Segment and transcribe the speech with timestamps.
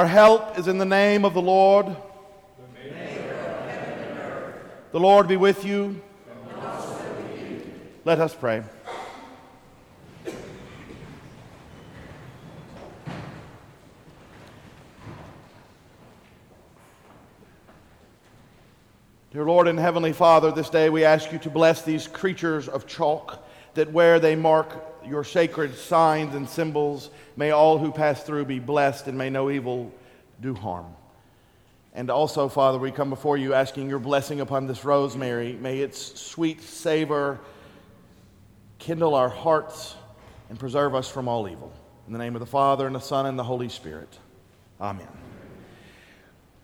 [0.00, 1.94] Our help is in the name of the Lord.
[4.92, 6.00] The Lord be with you.
[8.06, 8.62] Let us pray.
[19.30, 22.86] Dear Lord and Heavenly Father, this day we ask you to bless these creatures of
[22.86, 28.44] chalk, that where they mark your sacred signs and symbols, may all who pass through
[28.44, 29.92] be blessed and may no evil
[30.40, 30.94] do harm.
[31.92, 35.54] And also, Father, we come before you asking your blessing upon this rosemary.
[35.54, 37.40] May its sweet savor
[38.78, 39.96] kindle our hearts
[40.48, 41.72] and preserve us from all evil.
[42.06, 44.18] In the name of the Father, and the Son, and the Holy Spirit.
[44.80, 45.29] Amen.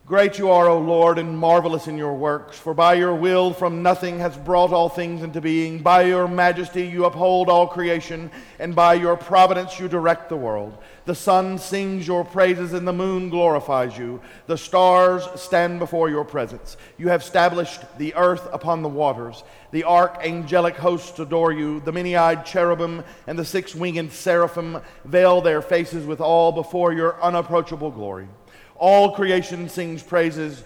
[0.06, 3.82] Great you are, O Lord, and marvelous in your works, for by your will from
[3.82, 5.82] nothing has brought all things into being.
[5.82, 8.30] By your majesty you uphold all creation,
[8.60, 10.78] and by your providence you direct the world.
[11.06, 14.20] The sun sings your praises, and the moon glorifies you.
[14.46, 16.76] The stars stand before your presence.
[16.98, 19.42] You have established the earth upon the waters.
[19.72, 21.80] The archangelic hosts adore you.
[21.80, 26.92] The many eyed cherubim and the six winged seraphim veil their faces with all before
[26.92, 28.28] your unapproachable glory.
[28.78, 30.64] All creation sings praises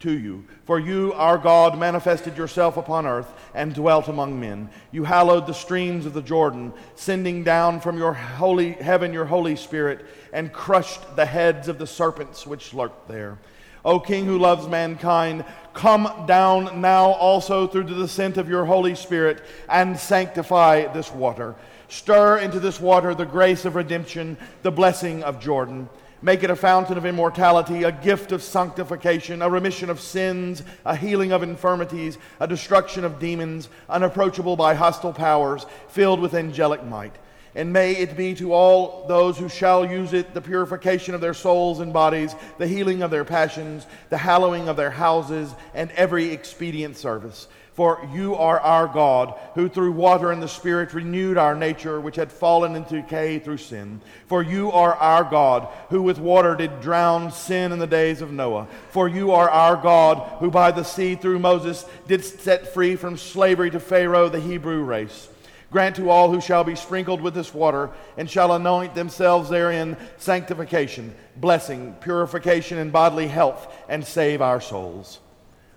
[0.00, 0.44] to you.
[0.64, 4.68] For you, our God, manifested yourself upon earth and dwelt among men.
[4.92, 9.56] You hallowed the streams of the Jordan, sending down from your holy heaven your Holy
[9.56, 13.38] Spirit, and crushed the heads of the serpents which lurked there.
[13.84, 18.96] O King who loves mankind, come down now also through the descent of your Holy
[18.96, 21.54] Spirit and sanctify this water.
[21.88, 25.88] Stir into this water the grace of redemption, the blessing of Jordan.
[26.22, 30.96] Make it a fountain of immortality, a gift of sanctification, a remission of sins, a
[30.96, 37.14] healing of infirmities, a destruction of demons, unapproachable by hostile powers, filled with angelic might.
[37.54, 41.34] And may it be to all those who shall use it the purification of their
[41.34, 46.32] souls and bodies, the healing of their passions, the hallowing of their houses, and every
[46.32, 47.48] expedient service.
[47.76, 52.16] For you are our God, who through water and the Spirit renewed our nature, which
[52.16, 54.00] had fallen into decay through sin.
[54.28, 58.32] For you are our God, who with water did drown sin in the days of
[58.32, 58.66] Noah.
[58.88, 63.18] For you are our God, who by the sea through Moses did set free from
[63.18, 65.28] slavery to Pharaoh the Hebrew race.
[65.70, 69.98] Grant to all who shall be sprinkled with this water and shall anoint themselves therein
[70.16, 75.20] sanctification, blessing, purification, and bodily health, and save our souls.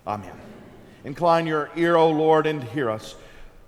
[0.07, 0.49] Amen.
[1.04, 3.16] Incline your ear, O Lord, and hear us,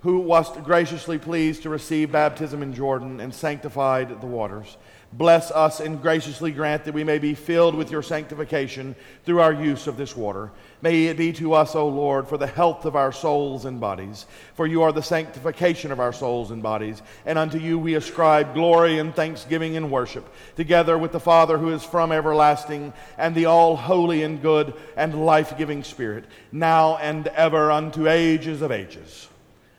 [0.01, 4.77] who wast graciously pleased to receive baptism in Jordan and sanctified the waters.
[5.13, 8.95] Bless us and graciously grant that we may be filled with your sanctification
[9.25, 10.51] through our use of this water.
[10.81, 14.25] May it be to us, O Lord, for the health of our souls and bodies.
[14.55, 17.01] For you are the sanctification of our souls and bodies.
[17.25, 21.69] And unto you we ascribe glory and thanksgiving and worship, together with the Father who
[21.69, 27.27] is from everlasting, and the all holy and good and life giving Spirit, now and
[27.27, 29.27] ever unto ages of ages.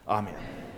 [0.07, 0.35] Amen.
[0.35, 0.72] The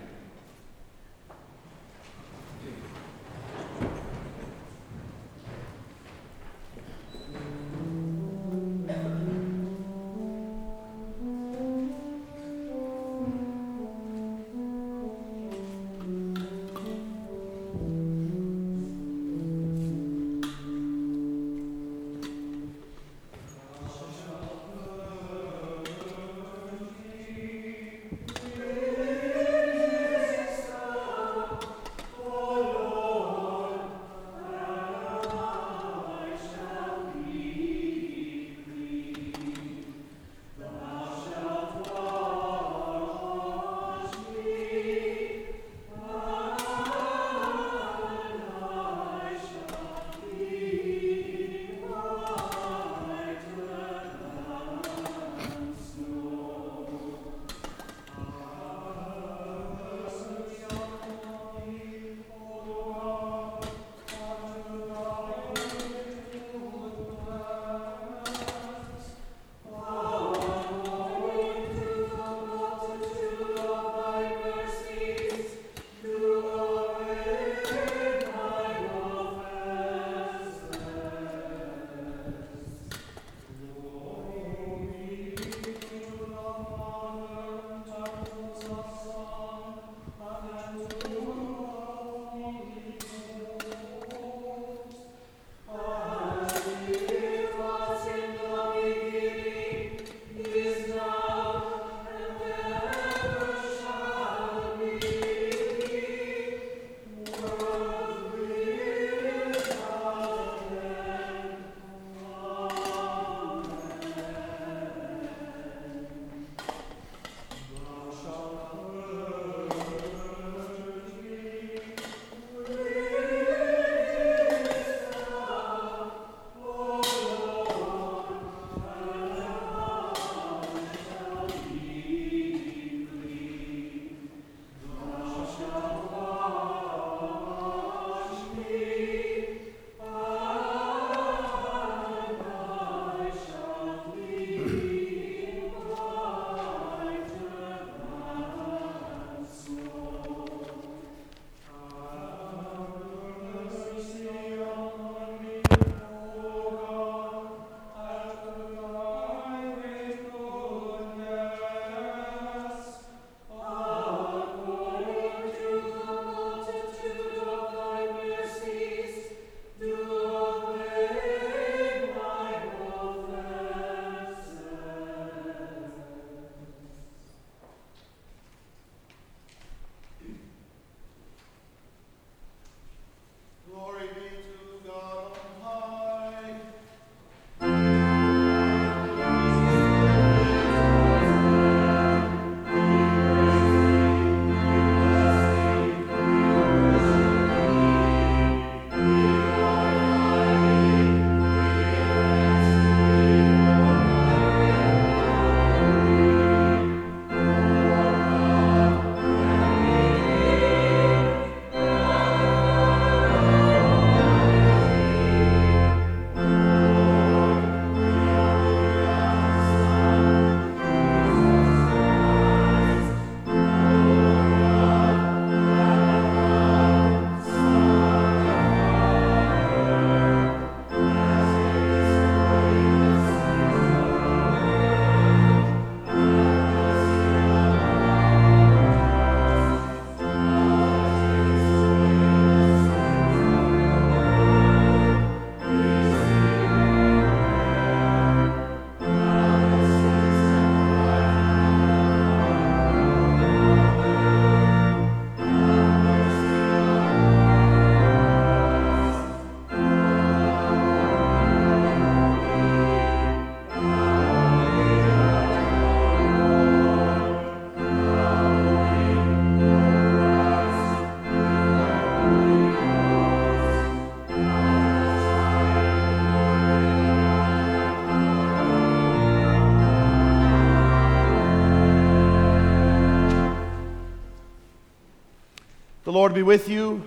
[286.15, 287.03] Lord be with you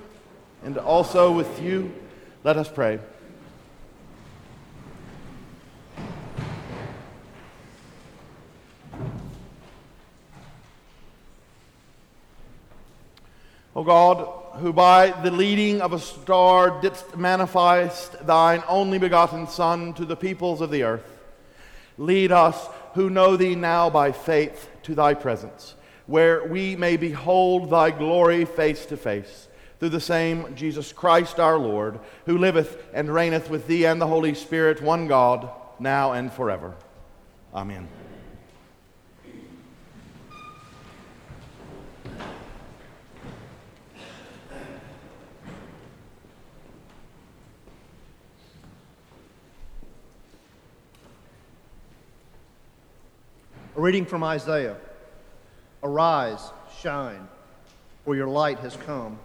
[0.65, 1.93] and also with you.
[2.43, 2.99] Let us pray.
[13.73, 14.27] O God,
[14.59, 20.17] who by the leading of a star didst manifest thine only begotten Son to the
[20.17, 21.09] peoples of the earth,
[21.97, 25.75] lead us who know thee now by faith to thy presence,
[26.07, 29.49] where we may behold thy glory face to face,
[29.79, 34.07] through the same Jesus Christ our Lord, who liveth and reigneth with thee and the
[34.07, 35.49] Holy Spirit, one God,
[35.79, 36.73] now and forever.
[37.53, 37.87] Amen.
[53.75, 54.75] A reading from Isaiah
[55.87, 56.51] Arise,
[56.81, 57.29] shine,
[58.03, 59.17] for your light has come,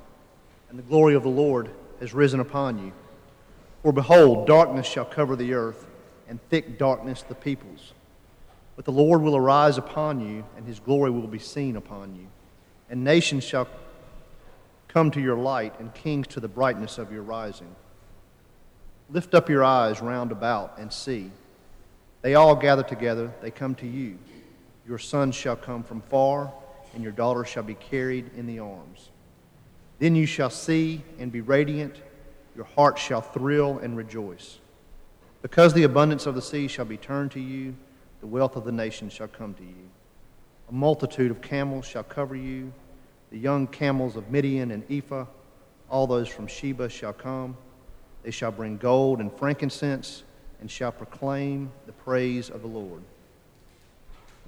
[0.71, 2.92] and the glory of the Lord has risen upon you.
[3.83, 5.85] For behold, darkness shall cover the earth,
[6.28, 7.95] and thick darkness the peoples.
[8.76, 12.28] But the Lord will arise upon you, and his glory will be seen upon you.
[12.88, 13.66] And nations shall
[14.87, 17.75] come to your light, and kings to the brightness of your rising.
[19.11, 21.33] Lift up your eyes round about and see.
[22.21, 24.16] They all gather together, they come to you.
[24.87, 26.53] Your son shall come from far,
[26.95, 29.11] and your daughter shall be carried in the arms.
[29.99, 31.97] Then you shall see and be radiant,
[32.57, 34.59] your heart shall thrill and rejoice.
[35.41, 37.75] Because the abundance of the sea shall be turned to you,
[38.21, 39.91] the wealth of the nations shall come to you.
[40.69, 42.73] A multitude of camels shall cover you,
[43.31, 45.27] the young camels of Midian and Ephah,
[45.89, 47.57] all those from Sheba shall come.
[48.23, 50.23] They shall bring gold and frankincense,
[50.61, 53.03] and shall proclaim the praise of the Lord.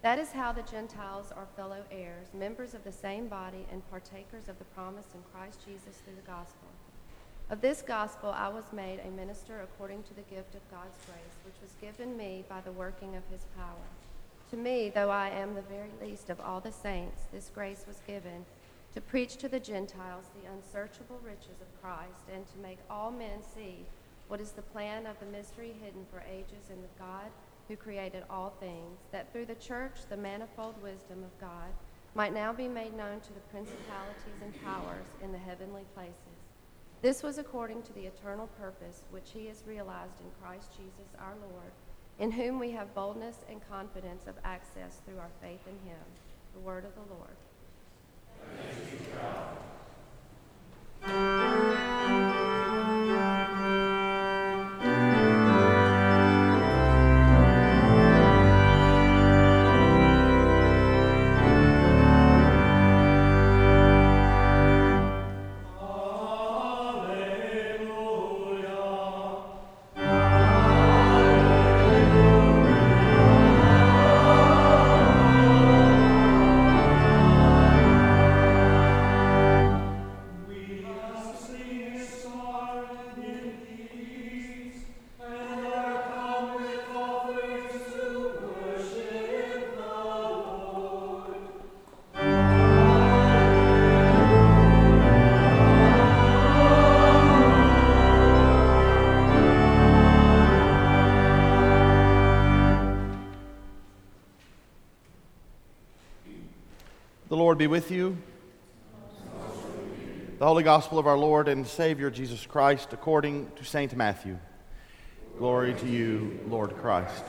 [0.00, 4.48] That is how the Gentiles are fellow heirs, members of the same body, and partakers
[4.48, 6.68] of the promise in Christ Jesus through the gospel.
[7.50, 11.34] Of this gospel I was made a minister according to the gift of God's grace,
[11.44, 13.88] which was given me by the working of his power.
[14.50, 18.00] To me, though I am the very least of all the saints, this grace was
[18.06, 18.46] given
[18.94, 23.42] to preach to the Gentiles the unsearchable riches of Christ, and to make all men
[23.54, 23.84] see
[24.28, 27.30] what is the plan of the mystery hidden for ages in the God
[27.68, 31.68] who created all things, that through the church the manifold wisdom of God
[32.14, 36.14] might now be made known to the principalities and powers in the heavenly places.
[37.00, 41.34] This was according to the eternal purpose which he has realized in Christ Jesus our
[41.52, 41.70] Lord,
[42.18, 46.00] in whom we have boldness and confidence of access through our faith in him.
[46.54, 47.36] The word of the Lord.
[107.48, 108.18] Lord be with you.
[110.38, 113.96] The Holy Gospel of our Lord and Savior Jesus Christ according to St.
[113.96, 114.38] Matthew.
[115.38, 117.24] Glory to you, Lord Christ.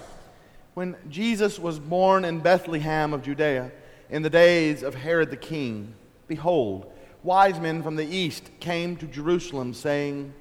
[0.74, 3.72] When Jesus was born in Bethlehem of Judea
[4.10, 5.96] in the days of Herod the king,
[6.28, 6.92] behold,
[7.24, 10.34] wise men from the east came to Jerusalem, saying,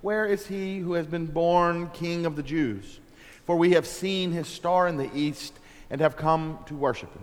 [0.00, 2.98] Where is he who has been born King of the Jews?
[3.44, 5.56] For we have seen his star in the east
[5.90, 7.22] and have come to worship him.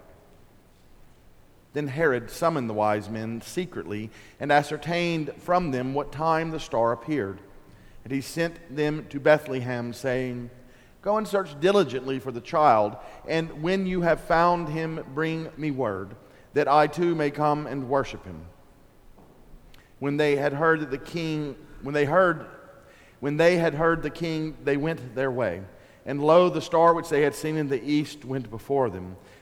[1.73, 6.91] Then Herod summoned the wise men secretly and ascertained from them what time the star
[6.91, 7.39] appeared.
[8.03, 10.49] And he sent them to Bethlehem, saying,
[11.01, 12.95] Go and search diligently for the child,
[13.27, 16.15] and when you have found him, bring me word,
[16.53, 18.45] that I too may come and worship him.
[19.99, 22.45] When they had heard that the king, when they heard,
[23.19, 25.61] when they had heard the king, they went their way.
[26.05, 29.15] And lo, the star which they had seen in the east went before them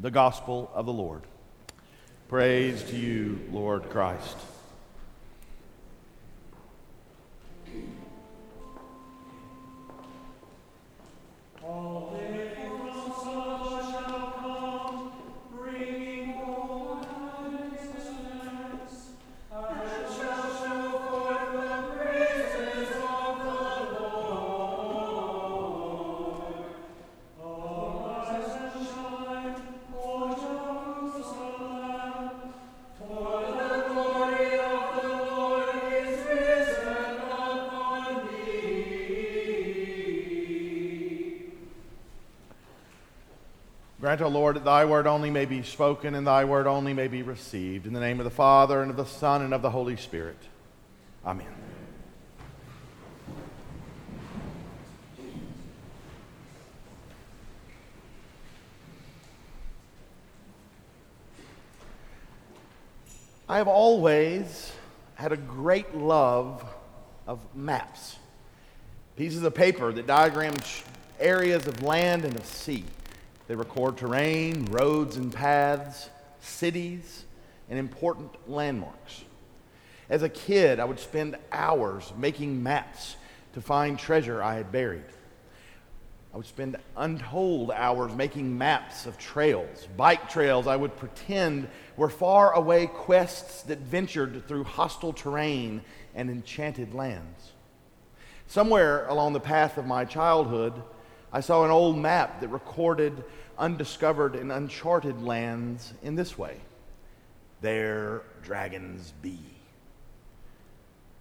[0.00, 1.22] the gospel of the Lord.
[2.28, 4.36] Praise to you, Lord Christ.
[44.30, 47.86] Lord, that thy word only may be spoken and thy word only may be received.
[47.86, 50.38] In the name of the Father, and of the Son, and of the Holy Spirit.
[51.26, 51.46] Amen.
[63.48, 64.72] I have always
[65.16, 66.64] had a great love
[67.26, 68.16] of maps.
[69.16, 70.54] Pieces of paper that diagram
[71.18, 72.84] areas of land and of sea.
[73.50, 76.08] They record terrain, roads and paths,
[76.38, 77.24] cities,
[77.68, 79.24] and important landmarks.
[80.08, 83.16] As a kid, I would spend hours making maps
[83.54, 85.02] to find treasure I had buried.
[86.32, 92.08] I would spend untold hours making maps of trails, bike trails I would pretend were
[92.08, 95.82] far away quests that ventured through hostile terrain
[96.14, 97.50] and enchanted lands.
[98.46, 100.80] Somewhere along the path of my childhood,
[101.32, 103.24] I saw an old map that recorded
[103.58, 106.56] undiscovered and uncharted lands in this way
[107.60, 109.38] There dragons be.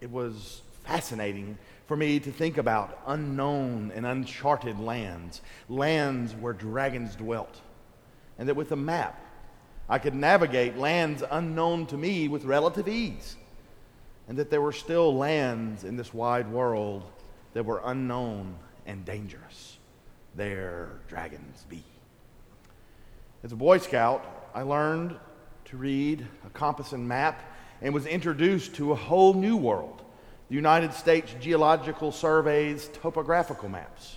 [0.01, 7.15] It was fascinating for me to think about unknown and uncharted lands, lands where dragons
[7.15, 7.59] dwelt,
[8.37, 9.19] and that with a map
[9.89, 13.35] I could navigate lands unknown to me with relative ease,
[14.27, 17.03] and that there were still lands in this wide world
[17.53, 19.68] that were unknown and dangerous.
[20.39, 21.83] There dragons be.
[23.43, 25.17] As a Boy Scout, I learned
[25.65, 27.41] to read a compass and map
[27.81, 30.01] and was introduced to a whole new world
[30.47, 34.15] the United States Geological Survey's topographical maps.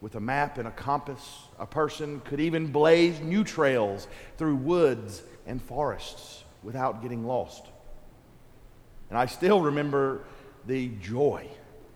[0.00, 5.22] With a map and a compass, a person could even blaze new trails through woods
[5.46, 7.64] and forests without getting lost.
[9.08, 10.24] And I still remember
[10.66, 11.46] the joy,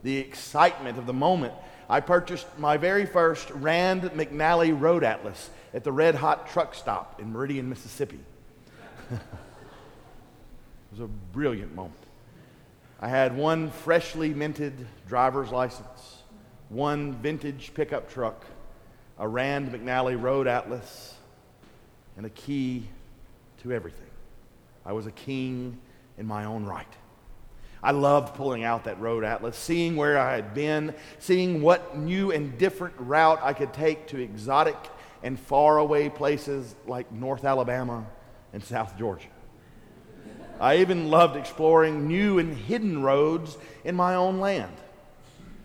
[0.05, 1.55] the excitement of the moment
[1.90, 7.20] I purchased my very first Rand McNally Road Atlas at the Red Hot Truck Stop
[7.20, 8.20] in Meridian, Mississippi.
[9.11, 9.18] it
[10.92, 11.96] was a brilliant moment.
[13.00, 16.22] I had one freshly minted driver's license,
[16.68, 18.46] one vintage pickup truck,
[19.18, 21.16] a Rand McNally Road Atlas,
[22.16, 22.87] and a key
[23.64, 24.07] to everything.
[24.87, 25.76] I was a king
[26.18, 26.87] in my own right.
[27.83, 32.31] I loved pulling out that road atlas, seeing where I had been, seeing what new
[32.31, 34.77] and different route I could take to exotic
[35.23, 38.07] and faraway places like North Alabama
[38.53, 39.29] and South Georgia.
[40.61, 44.77] I even loved exploring new and hidden roads in my own land.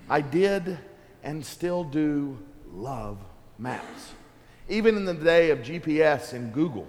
[0.09, 0.77] I did
[1.21, 2.37] and still do
[2.71, 3.17] love
[3.57, 4.13] maps.
[4.69, 6.87] Even in the day of GPS and Google,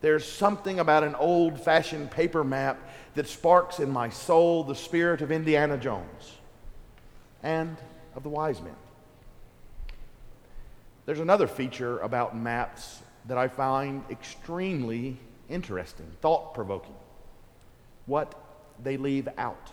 [0.00, 2.87] there's something about an old fashioned paper map
[3.18, 6.38] that sparks in my soul the spirit of Indiana Jones
[7.42, 7.76] and
[8.14, 8.76] of the wise men.
[11.04, 15.16] There's another feature about maps that I find extremely
[15.48, 16.94] interesting, thought provoking
[18.06, 18.36] what
[18.84, 19.72] they leave out.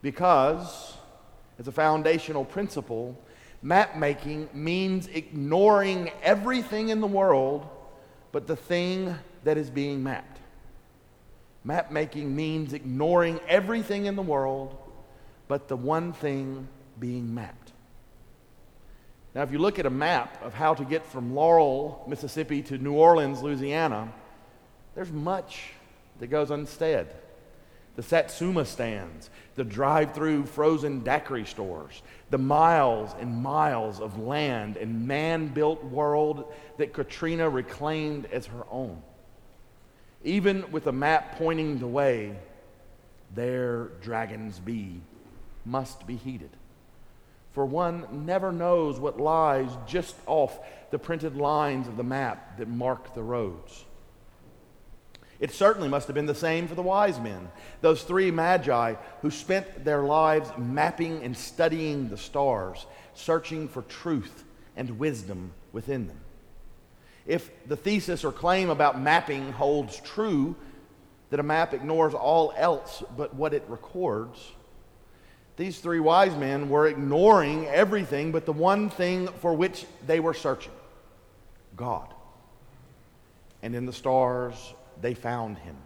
[0.00, 0.96] Because,
[1.58, 3.14] as a foundational principle,
[3.60, 7.68] map making means ignoring everything in the world
[8.32, 10.37] but the thing that is being mapped.
[11.64, 14.76] Map making means ignoring everything in the world
[15.48, 16.68] but the one thing
[17.00, 17.72] being mapped.
[19.34, 22.78] Now, if you look at a map of how to get from Laurel, Mississippi to
[22.78, 24.12] New Orleans, Louisiana,
[24.94, 25.70] there's much
[26.20, 27.08] that goes unsaid
[27.96, 34.76] the Satsuma stands, the drive through frozen daiquiri stores, the miles and miles of land
[34.76, 39.02] and man built world that Katrina reclaimed as her own.
[40.24, 42.36] Even with a map pointing the way,
[43.34, 45.00] there dragons be
[45.64, 46.50] must be heeded.
[47.52, 50.58] For one never knows what lies just off
[50.90, 53.84] the printed lines of the map that mark the roads.
[55.40, 57.50] It certainly must have been the same for the wise men,
[57.80, 64.44] those three magi who spent their lives mapping and studying the stars, searching for truth
[64.76, 66.20] and wisdom within them.
[67.28, 70.56] If the thesis or claim about mapping holds true,
[71.28, 74.40] that a map ignores all else but what it records,
[75.56, 80.32] these three wise men were ignoring everything but the one thing for which they were
[80.32, 80.72] searching
[81.76, 82.14] God.
[83.62, 84.54] And in the stars
[85.02, 85.76] they found him.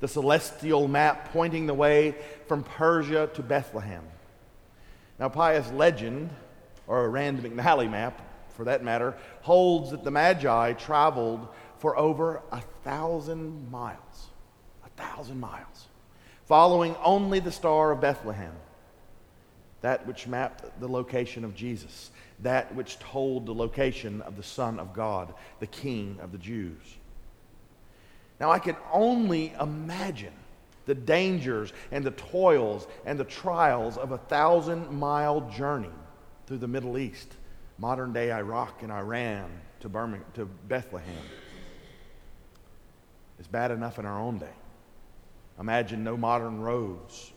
[0.00, 2.16] The celestial map pointing the way
[2.48, 4.02] from Persia to Bethlehem.
[5.20, 6.30] Now, pious legend,
[6.88, 8.20] or a Rand McNally map
[8.56, 14.28] for that matter, holds that the Magi traveled for over a thousand miles.
[14.84, 15.88] A thousand miles.
[16.44, 18.54] Following only the star of Bethlehem,
[19.80, 22.10] that which mapped the location of Jesus,
[22.40, 26.96] that which told the location of the Son of God, the King of the Jews.
[28.40, 30.32] Now, I can only imagine
[30.86, 35.90] the dangers and the toils and the trials of a thousand mile journey
[36.46, 37.36] through the Middle East,
[37.78, 41.24] modern day Iraq and Iran to, Birmingham, to Bethlehem.
[43.38, 44.54] It's bad enough in our own day.
[45.58, 47.32] Imagine no modern roads,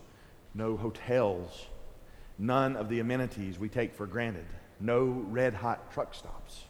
[0.54, 1.66] no hotels,
[2.38, 4.46] none of the amenities we take for granted,
[4.80, 6.64] no red hot truck stops.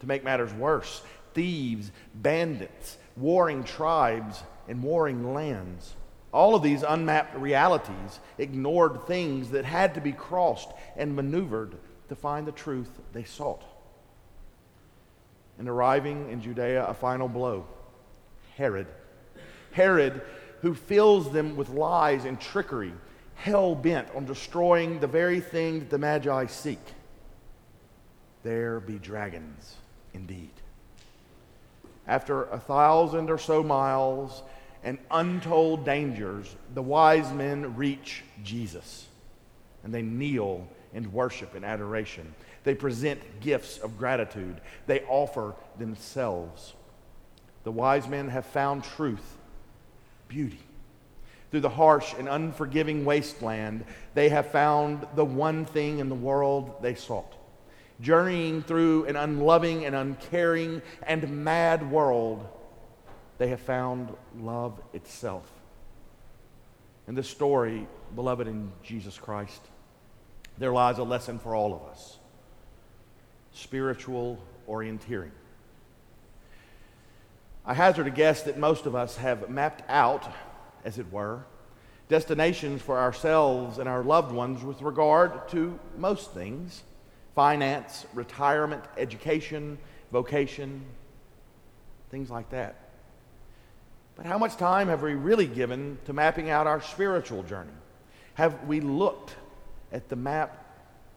[0.00, 1.02] To make matters worse,
[1.34, 5.94] thieves, bandits, warring tribes, and warring lands.
[6.32, 11.76] All of these unmapped realities ignored things that had to be crossed and maneuvered
[12.10, 13.62] to find the truth they sought.
[15.58, 17.66] And arriving in Judea, a final blow
[18.56, 18.88] Herod.
[19.72, 20.20] Herod,
[20.60, 22.92] who fills them with lies and trickery,
[23.36, 26.80] hell bent on destroying the very thing that the Magi seek.
[28.42, 29.76] There be dragons
[30.12, 30.50] indeed.
[32.08, 34.42] After a thousand or so miles
[34.82, 39.06] and untold dangers, the wise men reach Jesus
[39.84, 42.34] and they kneel and worship and adoration.
[42.64, 46.74] They present gifts of gratitude, they offer themselves.
[47.62, 49.36] The wise men have found truth,
[50.28, 50.60] beauty.
[51.50, 56.76] Through the harsh and unforgiving wasteland, they have found the one thing in the world
[56.80, 57.34] they sought.
[58.00, 62.46] Journeying through an unloving and uncaring and mad world,
[63.38, 65.50] they have found love itself.
[67.08, 69.60] In this story, beloved in Jesus Christ,
[70.60, 72.18] there lies a lesson for all of us
[73.52, 75.32] spiritual orienteering.
[77.66, 80.32] I hazard a guess that most of us have mapped out,
[80.84, 81.44] as it were,
[82.08, 86.84] destinations for ourselves and our loved ones with regard to most things
[87.34, 89.78] finance, retirement, education,
[90.12, 90.82] vocation,
[92.10, 92.90] things like that.
[94.16, 97.70] But how much time have we really given to mapping out our spiritual journey?
[98.34, 99.34] Have we looked
[99.92, 100.64] at the map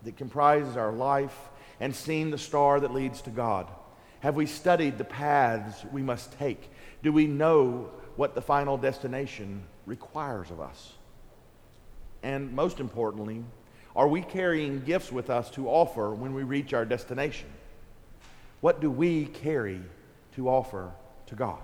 [0.04, 1.38] that comprises our life
[1.80, 3.68] and seen the star that leads to God?
[4.22, 6.70] Have we studied the paths we must take?
[7.02, 10.94] Do we know what the final destination requires of us?
[12.22, 13.44] And most importantly,
[13.96, 17.50] are we carrying gifts with us to offer when we reach our destination?
[18.62, 19.82] What do we carry
[20.36, 20.92] to offer
[21.28, 21.62] to God?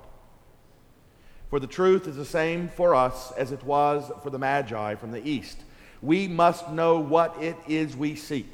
[1.50, 5.12] For the truth is the same for us as it was for the Magi from
[5.12, 5.60] the east.
[6.02, 8.52] We must know what it is we seek.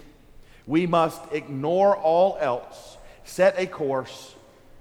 [0.68, 4.34] We must ignore all else, set a course,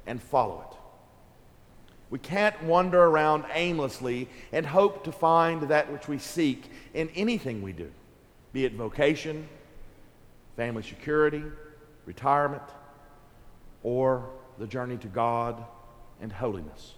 [0.07, 0.77] and follow it.
[2.11, 7.61] We can't wander around aimlessly and hope to find that which we seek in anything
[7.61, 7.90] we do
[8.53, 9.48] be it vocation,
[10.57, 11.42] family security,
[12.07, 12.62] retirement,
[13.83, 15.64] or the journey to God
[16.20, 16.94] and holiness.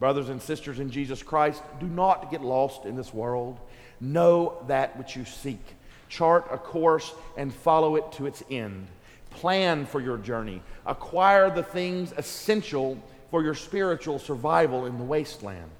[0.00, 3.60] Brothers and sisters in Jesus Christ, do not get lost in this world.
[4.00, 5.62] Know that which you seek.
[6.08, 8.88] Chart a course and follow it to its end.
[9.28, 10.62] Plan for your journey.
[10.86, 12.98] Acquire the things essential
[13.30, 15.70] for your spiritual survival in the wasteland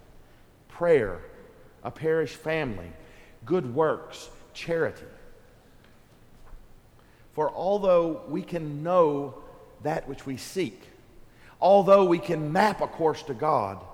[0.68, 1.20] prayer,
[1.82, 2.90] a parish family,
[3.44, 5.04] good works, charity.
[7.34, 9.34] For although we can know
[9.82, 10.80] that which we seek,
[11.60, 13.84] although we can map a course to God,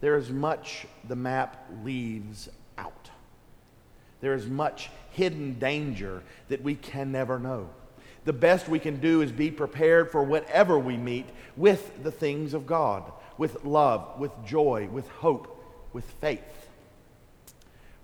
[0.00, 3.10] there is much the map leaves out.
[4.20, 7.68] There is much hidden danger that we can never know.
[8.24, 11.26] The best we can do is be prepared for whatever we meet
[11.56, 16.68] with the things of God, with love, with joy, with hope, with faith.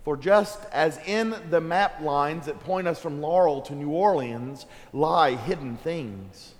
[0.05, 4.67] For just as in the map lines that point us from Laurel to New Orleans
[4.93, 6.55] lie hidden things,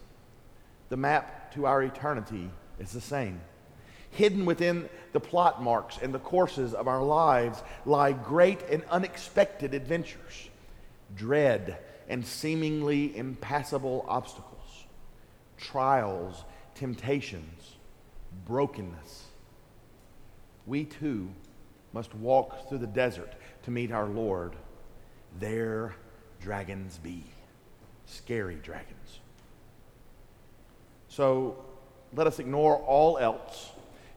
[0.89, 3.41] the map to our eternity is the same.
[4.11, 9.75] Hidden within the plot marks and the courses of our lives lie great and unexpected
[9.75, 10.49] adventures,
[11.15, 14.85] dread and seemingly impassable obstacles,
[15.57, 16.45] trials,
[16.75, 17.77] temptations,
[18.47, 19.27] brokenness.
[20.67, 21.31] We too
[21.93, 23.33] must walk through the desert
[23.65, 24.55] to meet our Lord,
[25.39, 25.95] there
[26.41, 27.25] dragons be.
[28.07, 29.21] Scary dragons.
[31.09, 31.65] So
[32.15, 33.71] let us ignore all else,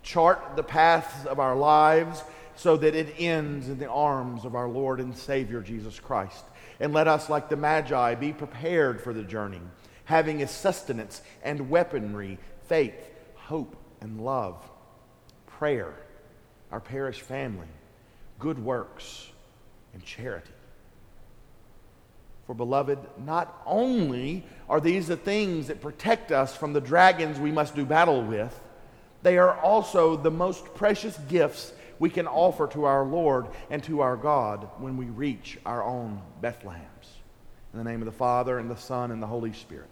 [0.03, 2.23] chart the paths of our lives
[2.55, 6.43] so that it ends in the arms of our Lord and Savior Jesus Christ.
[6.79, 9.61] And let us, like the Magi, be prepared for the journey,
[10.05, 12.37] having as sustenance and weaponry
[12.67, 14.57] faith, hope, and love,
[15.47, 15.95] prayer
[16.73, 17.67] our parish family,
[18.39, 19.29] good works,
[19.93, 20.49] and charity.
[22.47, 27.51] For, beloved, not only are these the things that protect us from the dragons we
[27.51, 28.59] must do battle with,
[29.23, 34.01] They are also the most precious gifts we can offer to our Lord and to
[34.01, 36.81] our God when we reach our own Bethlehems.
[37.71, 39.89] In the name of the Father, and the Son, and the Holy Spirit.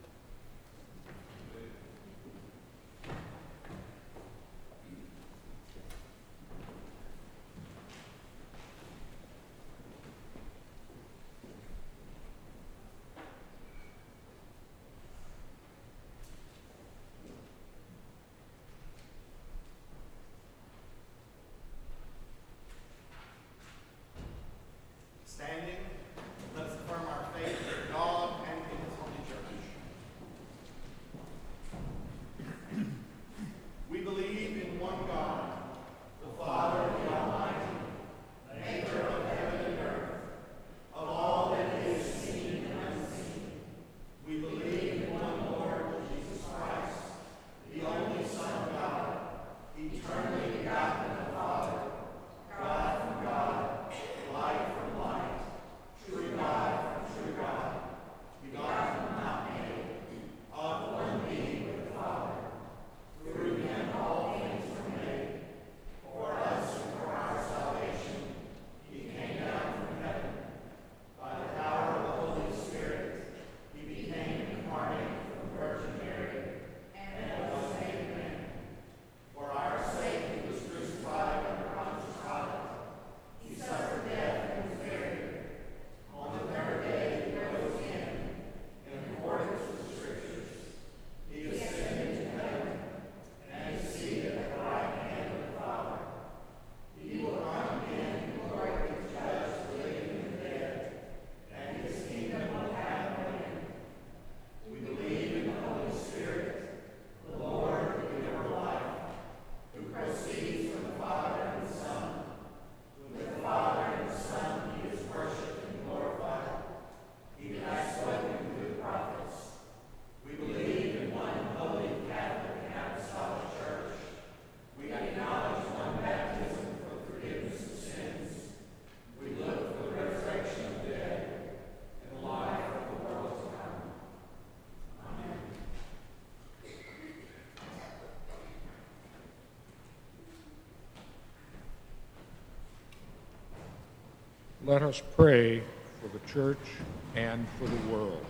[144.64, 145.64] Let us pray
[146.00, 146.70] for the church
[147.16, 148.28] and for the world.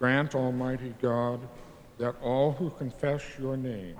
[0.00, 1.48] Grant, Almighty God,
[1.98, 3.96] that all who confess your name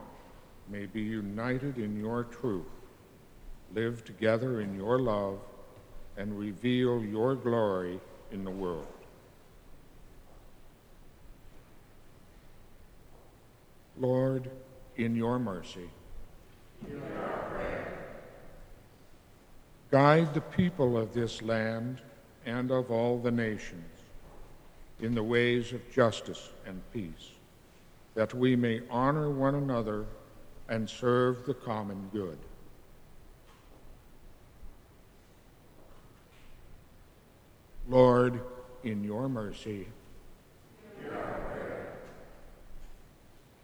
[0.68, 2.66] may be united in your truth,
[3.72, 5.38] live together in your love,
[6.16, 8.00] and reveal your glory
[8.32, 8.88] in the world.
[13.96, 14.50] Lord,
[14.96, 15.90] in your mercy.
[19.90, 22.00] Guide the people of this land
[22.46, 23.84] and of all the nations
[25.00, 27.32] in the ways of justice and peace,
[28.14, 30.06] that we may honor one another
[30.70, 32.38] and serve the common good.
[37.86, 38.40] Lord,
[38.82, 39.88] in your mercy,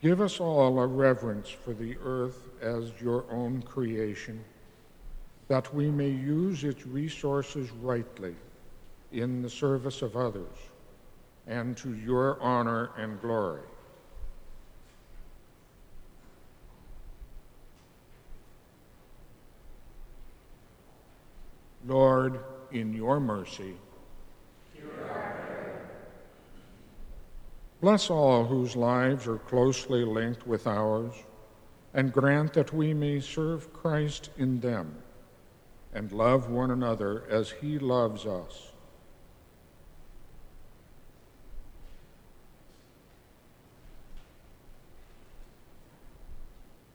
[0.02, 4.44] Give us all a reverence for the earth as your own creation,
[5.48, 8.34] that we may use its resources rightly
[9.12, 10.56] in the service of others
[11.46, 13.62] and to your honor and glory.
[21.86, 22.40] Lord,
[22.72, 23.76] in your mercy,
[27.80, 31.14] Bless all whose lives are closely linked with ours,
[31.92, 34.96] and grant that we may serve Christ in them
[35.92, 38.72] and love one another as he loves us.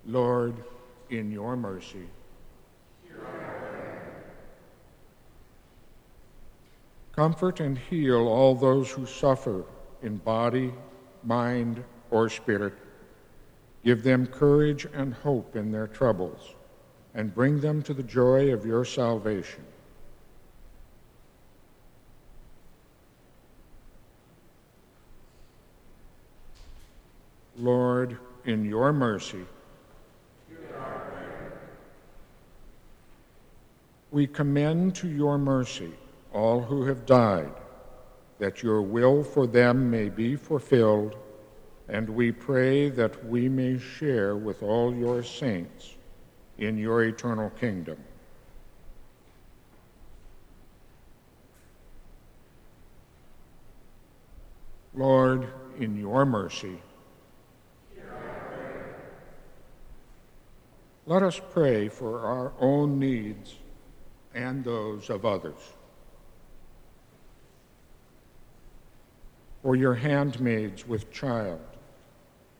[0.05, 0.55] Lord,
[1.09, 2.07] in your mercy.
[7.15, 9.63] Comfort and heal all those who suffer
[10.03, 10.73] in body,
[11.23, 12.73] mind, or spirit.
[13.83, 16.53] Give them courage and hope in their troubles,
[17.15, 19.63] and bring them to the joy of your salvation.
[27.57, 29.45] Lord, in your mercy,
[34.09, 35.91] we commend to your mercy
[36.33, 37.51] all who have died
[38.41, 41.15] that your will for them may be fulfilled,
[41.87, 45.95] and we pray that we may share with all your saints
[46.57, 47.99] in your eternal kingdom.
[54.95, 56.81] Lord, in your mercy,
[61.05, 63.53] let us pray for our own needs
[64.33, 65.59] and those of others.
[69.61, 71.61] For your handmaids with child,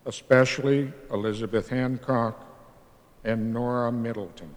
[0.05, 2.45] especially Elizabeth Hancock
[3.23, 4.53] and Nora Middleton.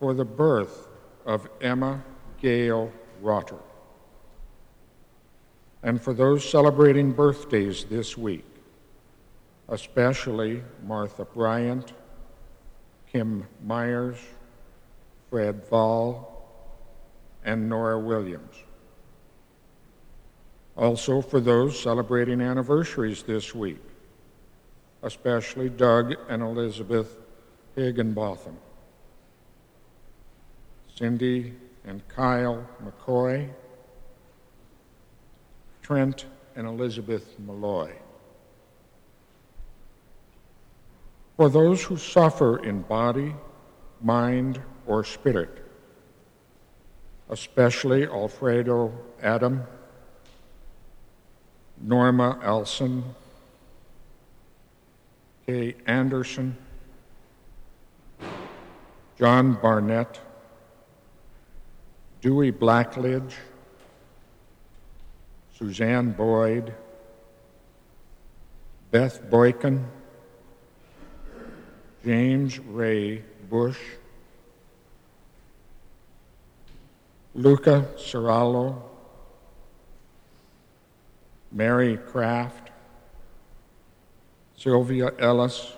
[0.00, 0.88] For the birth
[1.26, 2.02] of Emma
[2.40, 3.58] Gale Rotter.
[5.82, 8.44] And for those celebrating birthdays this week,
[9.68, 11.92] especially Martha Bryant,
[13.12, 14.18] Kim Myers,
[15.30, 16.34] Fred Vall,
[17.44, 18.54] and Nora Williams.
[20.78, 23.82] Also for those celebrating anniversaries this week,
[25.02, 27.18] especially Doug and Elizabeth
[27.74, 28.56] Higginbotham,
[30.94, 31.54] Cindy
[31.84, 33.48] and Kyle McCoy,
[35.82, 37.92] Trent and Elizabeth Malloy.
[41.36, 43.34] For those who suffer in body,
[44.00, 45.64] mind, or spirit,
[47.30, 49.66] especially Alfredo Adam,
[51.80, 53.04] Norma Elson,
[55.46, 56.56] Kay Anderson,
[59.18, 60.20] John Barnett,
[62.20, 63.34] Dewey Blackledge,
[65.56, 66.74] Suzanne Boyd,
[68.90, 69.86] Beth Boykin,
[72.04, 73.78] James Ray Bush,
[77.34, 78.80] Luca Serralo,
[81.58, 82.70] Mary Kraft,
[84.56, 85.72] Sylvia Ellis,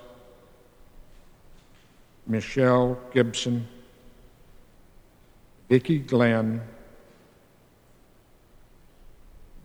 [2.26, 3.66] Michelle Gibson,
[5.70, 6.60] Vicki Glenn,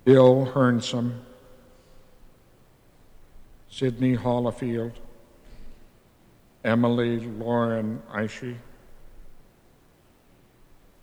[0.06, 1.22] Bill Hernsome,
[3.70, 4.94] Sidney Hollifield,
[6.64, 8.56] Emily Lauren Ishii,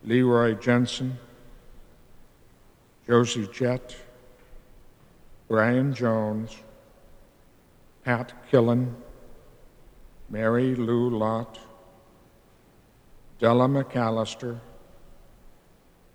[0.04, 1.18] Leroy Jensen,
[3.06, 3.94] Josie Jett,
[5.48, 6.56] Brian Jones,
[8.04, 8.94] Pat Killen,
[10.30, 11.58] Mary Lou Lott,
[13.38, 14.58] Della McAllister,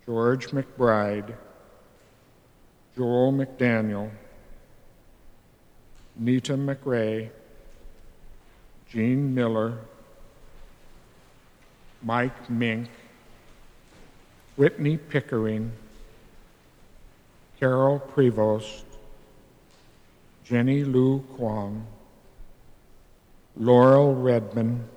[0.06, 1.34] George McBride,
[2.96, 4.10] Joel McDaniel,
[6.16, 7.30] Nita McRae,
[8.90, 9.78] Jean Miller,
[12.02, 12.88] Mike Mink,
[14.56, 15.70] Whitney Pickering,
[17.60, 18.87] Carol Prevost,
[20.48, 21.86] Jenny Lou Kwong,
[23.54, 24.88] Laurel Redman,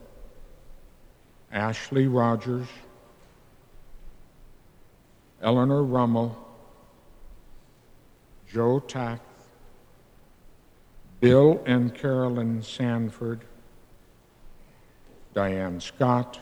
[1.52, 2.68] Ashley Rogers,
[5.42, 6.38] Eleanor Rummel,
[8.50, 9.20] Joe Tack,
[11.20, 13.42] Bill and Carolyn Sanford,
[15.34, 16.40] Diane Scott,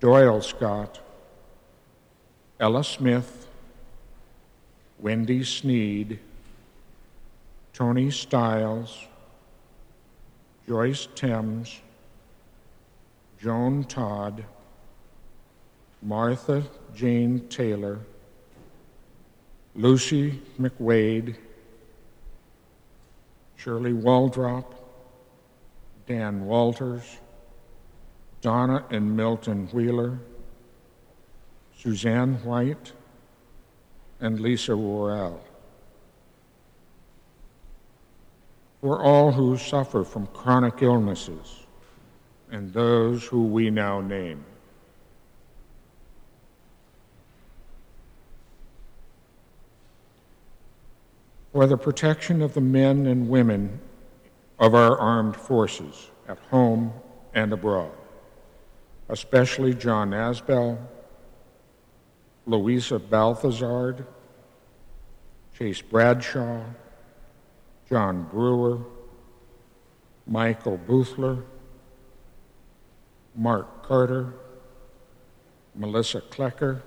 [0.00, 1.00] Doyle Scott,
[2.58, 3.46] Ella Smith,
[4.98, 6.18] Wendy Sneed,
[7.80, 9.06] Tony Stiles,
[10.68, 11.80] Joyce Thames,
[13.40, 14.44] Joan Todd,
[16.02, 16.62] Martha
[16.94, 18.00] Jane Taylor,
[19.74, 21.36] Lucy McWade,
[23.56, 24.74] Shirley Waldrop,
[26.06, 27.16] Dan Walters,
[28.42, 30.18] Donna and Milton Wheeler,
[31.78, 32.92] Suzanne White,
[34.20, 35.40] and Lisa Worrell.
[38.80, 41.66] For all who suffer from chronic illnesses
[42.50, 44.44] and those who we now name.
[51.52, 53.80] For the protection of the men and women
[54.58, 56.92] of our armed forces at home
[57.34, 57.92] and abroad,
[59.08, 60.78] especially John Asbell,
[62.46, 64.06] Louisa Balthazard,
[65.56, 66.62] Chase Bradshaw,
[67.90, 68.78] John Brewer,
[70.24, 71.42] Michael Boothler,
[73.34, 74.32] Mark Carter,
[75.74, 76.82] Melissa Klecker,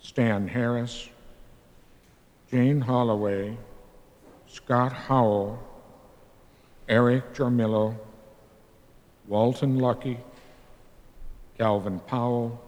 [0.00, 1.10] Stan Harris,
[2.50, 3.58] Jane Holloway,
[4.46, 5.62] Scott Howell,
[6.88, 7.94] Eric Jarmillo,
[9.26, 10.18] Walton Lucky,
[11.58, 12.58] Calvin Powell,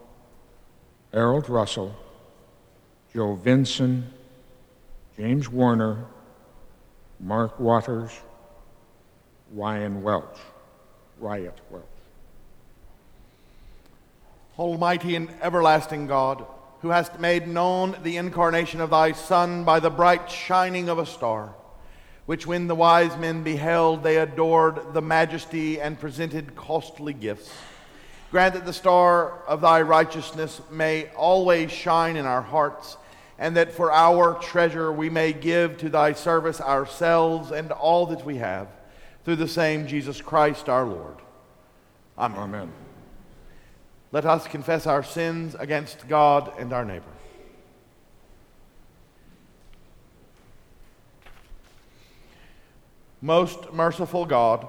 [1.15, 1.95] Harold Russell,
[3.15, 4.13] Joe Vinson,
[5.17, 6.05] James Warner,
[7.23, 8.11] Mark Waters,
[9.53, 10.39] Ryan Welch,
[11.19, 11.85] Riot Welch.
[14.59, 16.45] Almighty and everlasting God,
[16.81, 21.05] who hast made known the incarnation of thy Son by the bright shining of a
[21.05, 21.55] star,
[22.25, 27.53] which when the wise men beheld, they adored the majesty and presented costly gifts.
[28.31, 32.97] Grant that the star of thy righteousness may always shine in our hearts,
[33.41, 38.25] and that for our treasure we may give to thy service ourselves and all that
[38.25, 38.69] we have,
[39.25, 41.17] through the same Jesus Christ our Lord.
[42.19, 42.39] Amen.
[42.39, 42.73] Amen.
[44.13, 47.05] Let us confess our sins against God and our neighbor.
[53.23, 54.67] Most merciful God,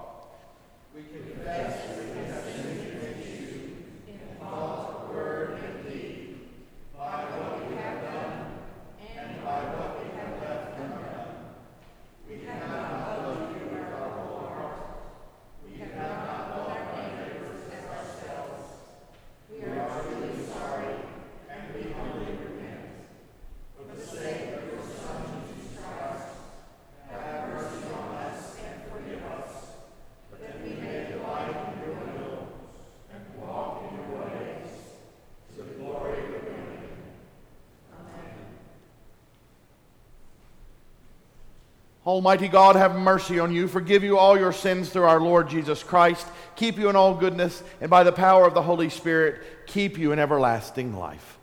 [42.11, 45.81] Almighty God, have mercy on you, forgive you all your sins through our Lord Jesus
[45.81, 49.97] Christ, keep you in all goodness, and by the power of the Holy Spirit, keep
[49.97, 51.37] you in everlasting life.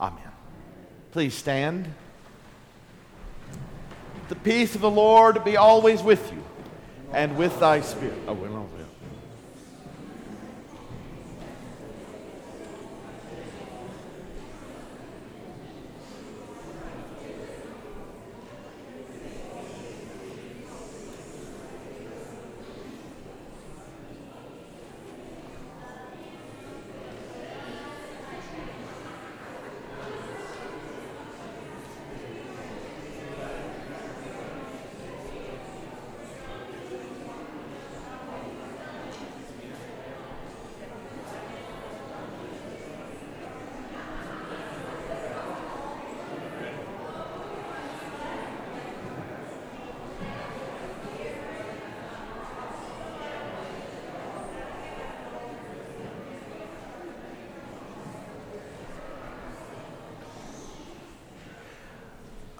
[0.00, 0.32] Amen.
[1.12, 1.92] Please stand.
[4.30, 6.42] The peace of the Lord be always with you
[7.12, 8.16] and with thy spirit.
[8.26, 8.32] Oh,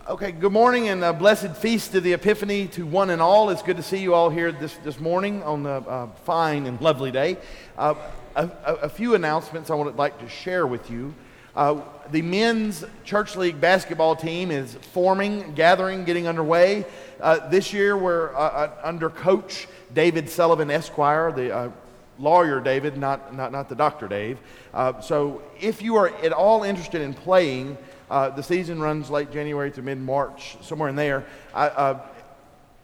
[0.08, 3.50] Okay, good morning and a blessed feast of the Epiphany to one and all.
[3.50, 6.80] It's good to see you all here this, this morning on a uh, fine and
[6.80, 7.36] lovely day.
[7.76, 7.94] Uh,
[8.34, 11.14] a, a, few announcements I would like to share with you.
[11.54, 16.86] Uh, the men's church league basketball team is forming, gathering, getting underway.
[17.20, 21.70] Uh, this year we're uh, uh, under coach David Sullivan Esquire, the
[22.18, 24.38] lawyer David, not, not, not the doctor Dave.
[25.02, 27.76] so if you are at all interested in playing,
[28.10, 31.26] uh, the season runs late January to mid March, somewhere in there.
[31.54, 32.00] I, uh,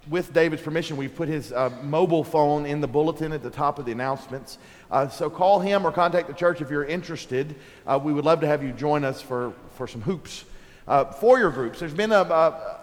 [0.09, 3.79] with David's permission, we've put his uh, mobile phone in the bulletin at the top
[3.79, 4.59] of the announcements.
[4.91, 7.55] Uh, so call him or contact the church if you're interested.
[7.87, 10.45] Uh, we would love to have you join us for, for some hoops.
[10.87, 12.81] Uh, for your groups, there's been a, a,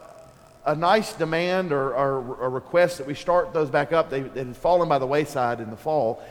[0.66, 4.10] a nice demand or, or, a request that we start those back up.
[4.10, 6.24] They, they had fallen by the wayside in the fall.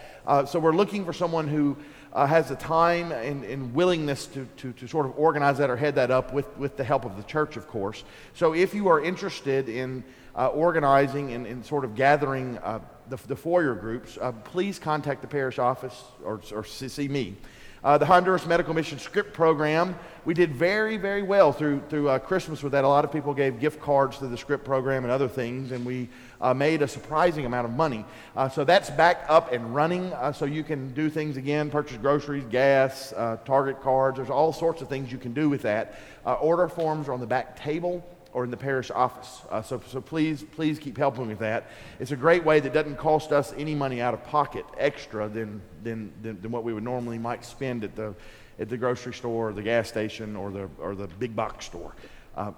[0.46, 1.76] so we're looking for someone who
[2.12, 5.76] uh, has the time and, and willingness to, to, to, sort of organize that or
[5.76, 8.04] head that up with, with the help of the church, of course.
[8.34, 10.02] So if you are interested in
[10.36, 15.22] uh, organizing and, and, sort of gathering uh, the, the foyer groups, uh, please contact
[15.22, 17.36] the parish office or, or see me.
[17.82, 22.18] Uh, the Honduras Medical Mission Scrip Program, we did very, very well through, through uh,
[22.18, 22.84] Christmas with that.
[22.84, 25.86] A lot of people gave gift cards to the Scrip Program and other things, and
[25.86, 26.10] we
[26.40, 28.04] uh, made a surprising amount of money.
[28.36, 31.96] Uh, so that's back up and running, uh, so you can do things again, purchase
[31.96, 34.16] groceries, gas, uh, Target cards.
[34.16, 35.94] There's all sorts of things you can do with that.
[36.24, 39.42] order forms are on the back table or in the parish office.
[39.50, 41.70] Uh, so, so please, please keep helping with that.
[41.98, 45.60] It's a great way that doesn't cost us any money out of pocket extra than,
[45.82, 48.14] than, than, than what we would normally might spend at the,
[48.58, 51.94] at the grocery store or the gas station or the, or the big box store.
[52.36, 52.52] Uh,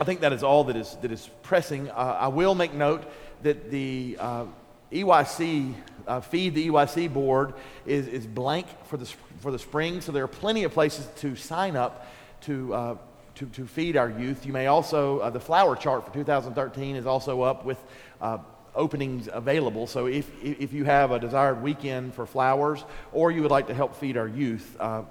[0.00, 1.90] I think that is all that is, that is pressing.
[1.90, 3.04] Uh, I will make note
[3.42, 4.46] that the uh,
[4.90, 5.74] EYC,
[6.06, 7.52] uh, Feed the EYC board,
[7.84, 9.04] is, is blank for the,
[9.40, 12.06] for the spring, so there are plenty of places to sign up
[12.42, 12.96] to uh,
[13.36, 14.44] to, to feed our youth.
[14.44, 17.82] You may also, uh, the flower chart for 2013 is also up with
[18.20, 18.38] uh,
[18.74, 19.86] openings available.
[19.86, 23.74] So if, if you have a desired weekend for flowers or you would like to
[23.74, 25.02] help feed our youth, uh,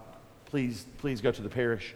[0.45, 1.95] please, please go to the parish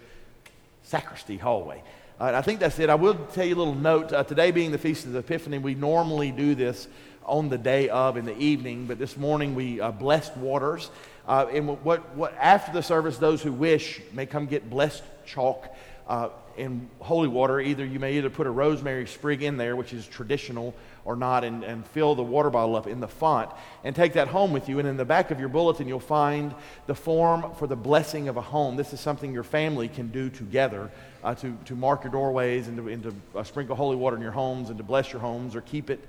[0.82, 1.84] sacristy hallway.
[2.20, 2.92] Uh, I think that's it.
[2.92, 4.14] I will tell you a little note.
[4.14, 6.88] Uh, today being the Feast of the Epiphany, we normally do this
[7.26, 10.92] on the day of in the evening, but this morning we uh, blessed waters.
[11.28, 15.76] Uh, and what, what, after the service, those who wish may come get blessed chalk
[16.08, 17.60] uh, in holy water.
[17.60, 20.76] Either you may either put a rosemary sprig in there, which is traditional,
[21.06, 23.52] or not, and, and fill the water bottle up in the font
[23.84, 24.80] and take that home with you.
[24.80, 26.56] And in the back of your bulletin, you'll find
[26.88, 28.76] the form for the blessing of a home.
[28.76, 30.92] This is something your family can do together
[31.24, 34.22] uh, to, to mark your doorways and to, and to uh, sprinkle holy water in
[34.22, 36.00] your homes and to bless your homes or keep it,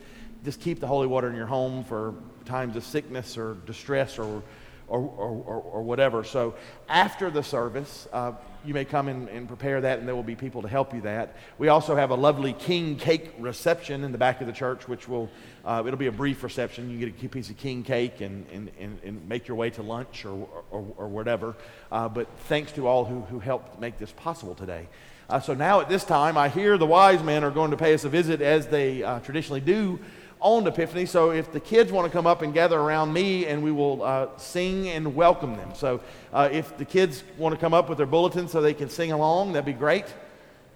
[0.45, 2.14] just keep the holy water in your home for
[2.45, 4.42] times of sickness or distress or,
[4.86, 6.22] or, or, or whatever.
[6.22, 6.55] So
[6.88, 8.32] after the service, uh,
[8.65, 11.03] you may come and, and, prepare that, and there will be people to help you
[11.03, 11.37] that.
[11.59, 15.09] We also have a lovely king cake reception in the back of the church, which
[15.09, 15.31] will
[15.65, 16.91] uh, it'll be a brief reception.
[16.91, 19.83] You get a piece of king cake and, and, and, and make your way to
[19.83, 21.55] lunch or, or, or whatever.
[21.91, 24.89] Uh, but thanks to all who, who helped make this possible today.
[25.29, 27.95] Uh, so now at this time, I hear the wise men are going to pay
[27.95, 29.99] us a visit as they uh, traditionally do
[30.45, 31.07] on Epiphany.
[31.07, 34.03] So if the kids want to come up and gather around me, and we will
[34.03, 35.70] uh, sing and welcome them.
[35.74, 36.03] So
[36.34, 39.11] uh, if the kids want to come up with their bulletin so they can sing
[39.11, 40.05] along, that'd be great.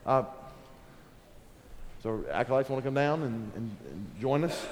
[0.07, 0.25] Uh,
[2.03, 4.67] so acolytes want to come down and, and, and join us,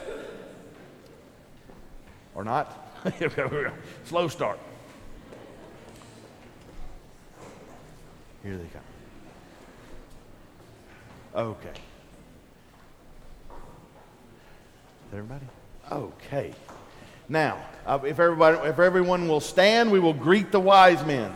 [2.34, 2.88] or not?
[4.06, 4.58] Slow start.
[8.42, 8.82] Here they come.
[11.34, 11.80] Okay.
[15.12, 15.46] Everybody?
[15.90, 16.54] Okay.
[17.28, 21.34] Now, uh, if, everybody, if everyone will stand, we will greet the wise men.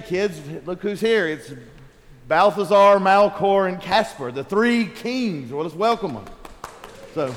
[0.00, 1.26] Kids, look who's here.
[1.26, 1.52] It's
[2.28, 5.52] Balthazar, Melchior, and Caspar, the three kings.
[5.52, 6.24] Well, let's welcome them.
[7.14, 7.34] So,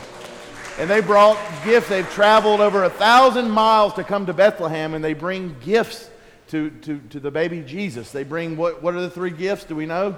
[0.77, 1.89] and they brought gifts.
[1.89, 6.09] They've traveled over a thousand miles to come to Bethlehem, and they bring gifts
[6.49, 8.11] to, to, to the baby Jesus.
[8.11, 9.65] They bring what, what are the three gifts?
[9.65, 10.17] Do we know?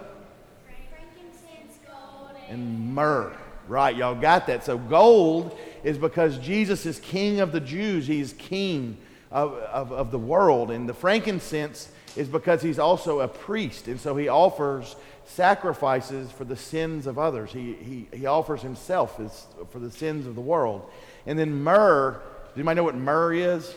[0.65, 3.35] Frankincense, gold, And myrrh.
[3.67, 4.63] Right, y'all got that.
[4.63, 8.97] So, gold is because Jesus is king of the Jews, he's king
[9.31, 10.71] of, of, of the world.
[10.71, 14.95] And the frankincense is because he's also a priest, and so he offers
[15.25, 17.51] sacrifices for the sins of others.
[17.51, 20.89] He, he, he offers himself as, for the sins of the world.
[21.25, 23.75] And then myrrh, does anybody know what myrrh is?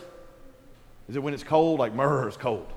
[1.09, 1.79] Is it when it's cold?
[1.79, 2.67] Like myrrh is cold.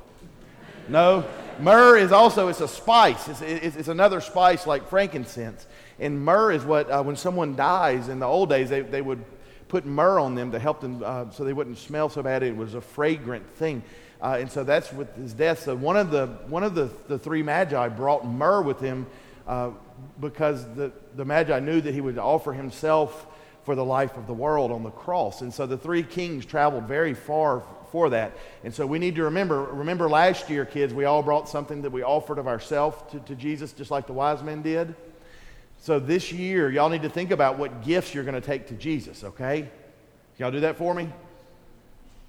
[0.89, 1.25] No,
[1.61, 3.29] myrrh is also it's a spice.
[3.29, 5.67] It's, it's, it's another spice like frankincense.
[6.01, 9.23] And myrrh is what uh, when someone dies in the old days they, they would
[9.69, 12.43] put myrrh on them to help them uh, so they wouldn't smell so bad.
[12.43, 13.83] It was a fragrant thing.
[14.23, 15.65] Uh, and so that's with his death.
[15.65, 19.07] So one of the one of the, the three magi brought myrrh with him
[19.49, 19.71] uh,
[20.21, 23.27] because the, the magi knew that he would offer himself
[23.65, 25.41] for the life of the world on the cross.
[25.41, 28.33] And so the three kings traveled very far for that.
[28.65, 31.91] And so we need to remember, remember last year, kids, we all brought something that
[31.91, 34.95] we offered of ourselves to, to Jesus, just like the wise men did.
[35.81, 38.75] So this year, y'all need to think about what gifts you're going to take to
[38.75, 39.63] Jesus, okay?
[39.63, 39.71] Can
[40.39, 41.09] y'all do that for me?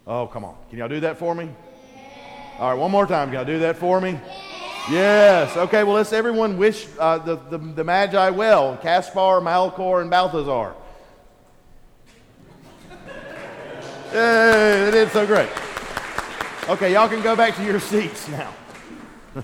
[0.06, 0.56] Oh, come on.
[0.70, 1.50] Can y'all do that for me?
[2.60, 3.30] All right, one more time.
[3.30, 4.20] Can y'all do that for me?
[4.90, 5.58] Yes.
[5.58, 10.76] Okay, well, let's everyone wish uh, the, the, the Magi well Caspar, Melchior, and Balthazar.
[14.14, 15.50] Yay, they did so great.
[16.70, 18.54] Okay, y'all can go back to your seats now.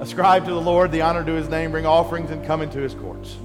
[0.00, 2.94] Ascribe to the Lord the honor to his name, bring offerings, and come into his
[2.94, 3.36] courts.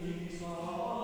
[0.00, 0.99] Kings are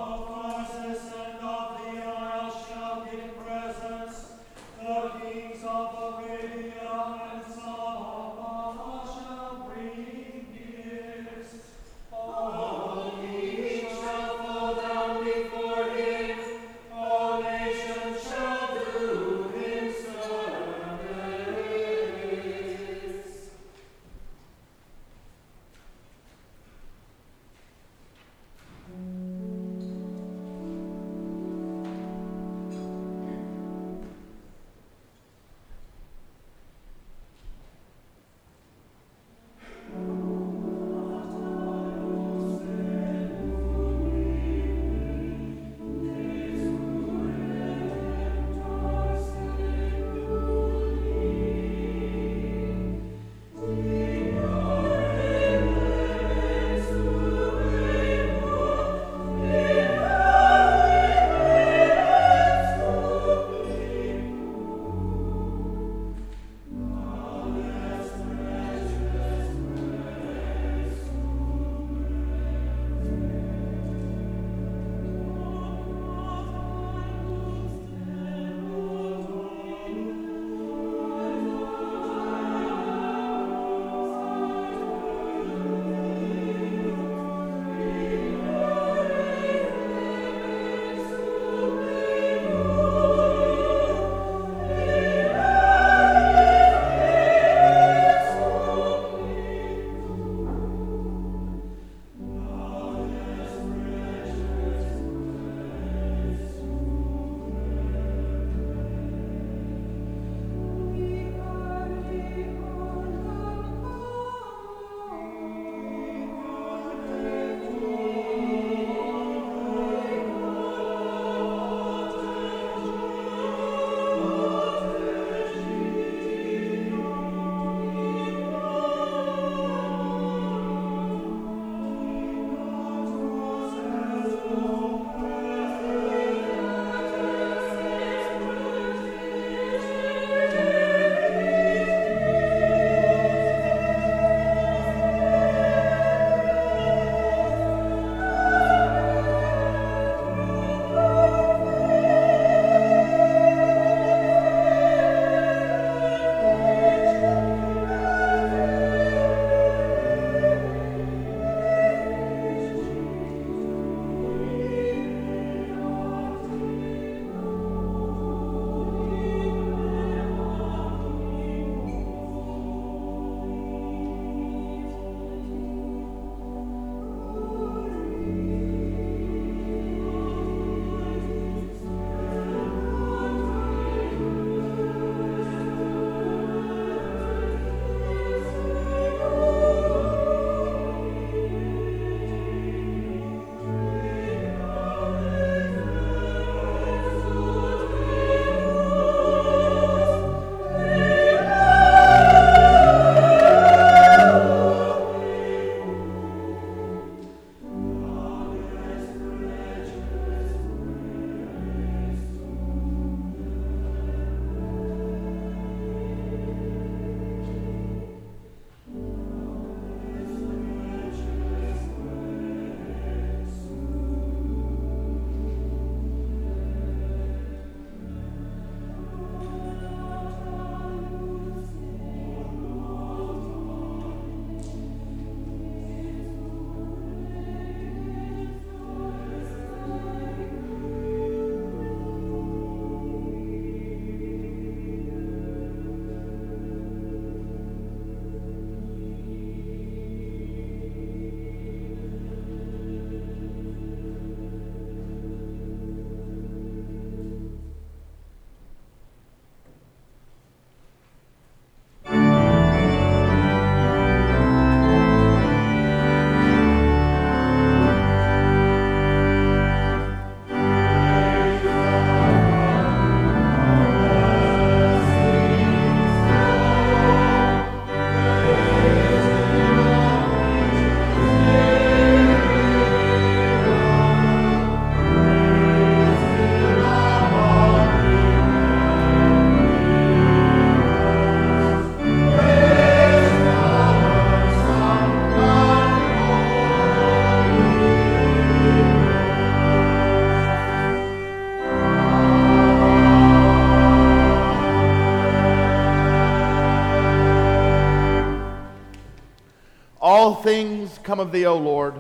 [311.07, 311.95] come of thee, O Lord,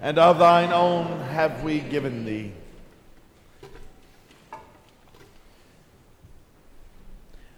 [0.00, 2.52] and of thine own have we given thee.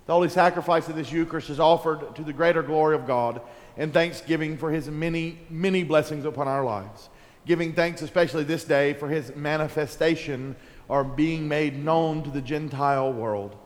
[0.07, 3.43] The holy sacrifice of this Eucharist is offered to the greater glory of God
[3.77, 7.11] in thanksgiving for his many, many blessings upon our lives.
[7.45, 10.57] Giving thanks, especially this day, for his manifestation
[10.89, 13.57] or being made known to the Gentile world,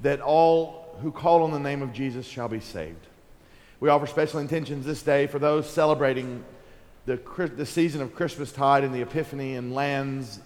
[0.00, 3.07] that all who call on the name of Jesus shall be saved.
[3.80, 6.44] We offer special intentions this day for those celebrating
[7.06, 7.16] the,
[7.54, 10.40] the season of Christmastide and the Epiphany in lands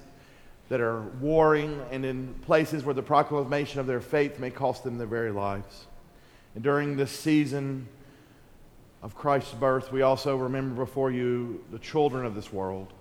[0.68, 4.98] that are warring and in places where the proclamation of their faith may cost them
[4.98, 5.86] their very lives.
[6.54, 7.88] And during this season
[9.02, 12.92] of Christ's birth, we also remember before you the children of this world.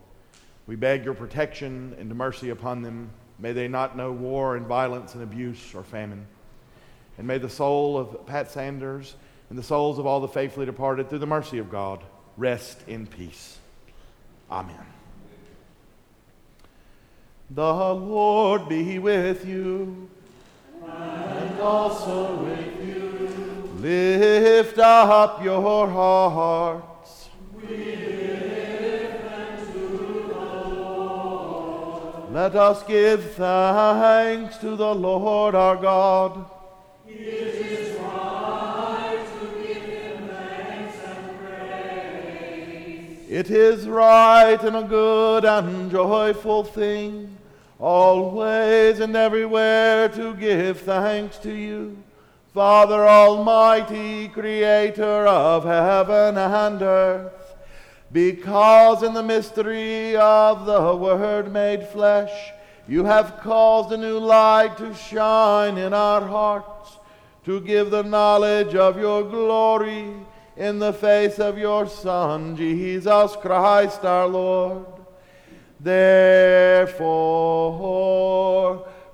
[0.65, 3.09] We beg your protection and mercy upon them.
[3.37, 6.25] May they not know war and violence and abuse or famine.
[7.17, 9.15] And may the soul of Pat Sanders
[9.51, 12.01] and the souls of all the faithfully departed, through the mercy of God,
[12.37, 13.57] rest in peace.
[14.49, 14.85] Amen.
[17.49, 20.09] The Lord be with you.
[20.89, 23.69] And also with you.
[23.79, 27.27] Lift up your hearts.
[27.53, 30.39] We lift them to the
[30.79, 32.31] Lord.
[32.31, 36.45] Let us give thanks to the Lord our God.
[43.31, 47.37] It is right and a good and joyful thing
[47.79, 51.95] always and everywhere to give thanks to you,
[52.53, 57.55] Father Almighty, creator of heaven and earth,
[58.11, 62.51] because in the mystery of the Word made flesh,
[62.85, 66.97] you have caused a new light to shine in our hearts,
[67.45, 70.15] to give the knowledge of your glory
[70.57, 74.85] in the face of your Son, Jesus Christ our Lord.
[75.79, 76.91] Therefore,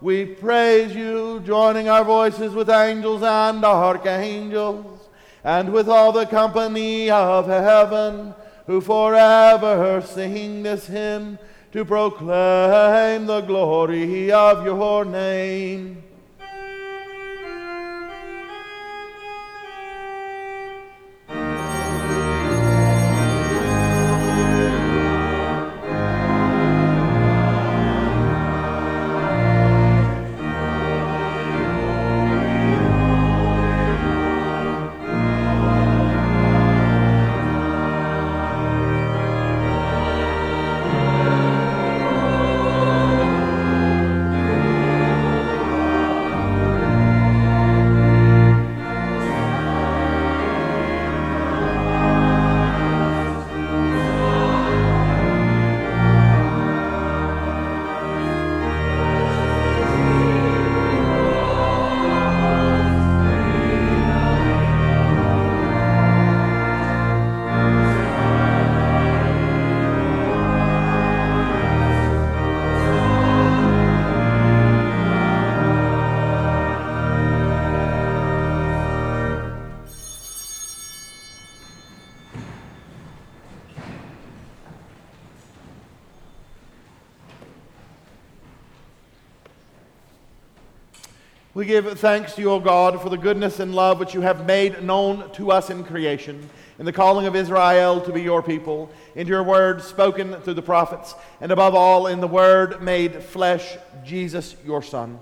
[0.02, 5.10] we praise you, joining our voices with angels and archangels,
[5.44, 8.34] and with all the company of heaven,
[8.66, 11.40] who forever sing this hymn
[11.72, 16.04] to proclaim the glory of your name.
[91.68, 94.82] Give thanks to you, O God, for the goodness and love which you have made
[94.82, 96.50] known to us in creation,
[96.80, 100.62] in the calling of Israel to be your people, in your word spoken through the
[100.62, 105.20] prophets, and above all, in the word made flesh, Jesus, your Son.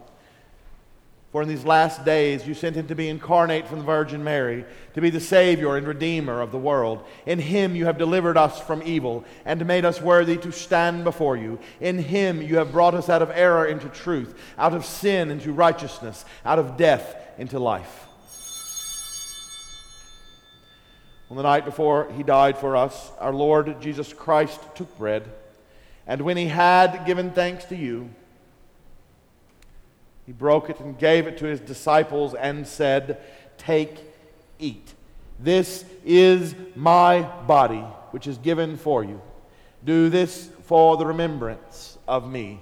[1.35, 4.63] For in these last days you sent him to be incarnate from the Virgin Mary,
[4.93, 7.03] to be the Savior and Redeemer of the world.
[7.25, 11.35] In him you have delivered us from evil and made us worthy to stand before
[11.35, 11.59] you.
[11.81, 15.51] In him you have brought us out of error into truth, out of sin into
[15.51, 18.07] righteousness, out of death into life.
[21.29, 25.29] On the night before he died for us, our Lord Jesus Christ took bread,
[26.07, 28.09] and when he had given thanks to you,
[30.25, 33.21] he broke it and gave it to his disciples and said,
[33.57, 33.99] Take,
[34.59, 34.93] eat.
[35.39, 39.21] This is my body, which is given for you.
[39.83, 42.59] Do this for the remembrance of me.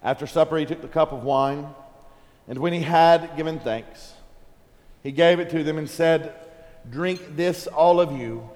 [0.00, 1.66] After supper, he took the cup of wine,
[2.46, 4.13] and when he had given thanks,
[5.04, 6.34] he gave it to them and said,
[6.90, 8.50] Drink this, all of you.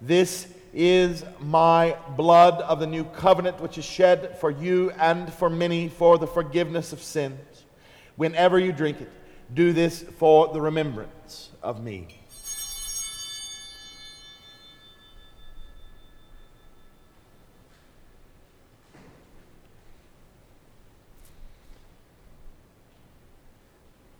[0.00, 5.48] This is my blood of the new covenant, which is shed for you and for
[5.48, 7.64] many for the forgiveness of sins.
[8.16, 9.10] Whenever you drink it,
[9.54, 12.21] do this for the remembrance of me.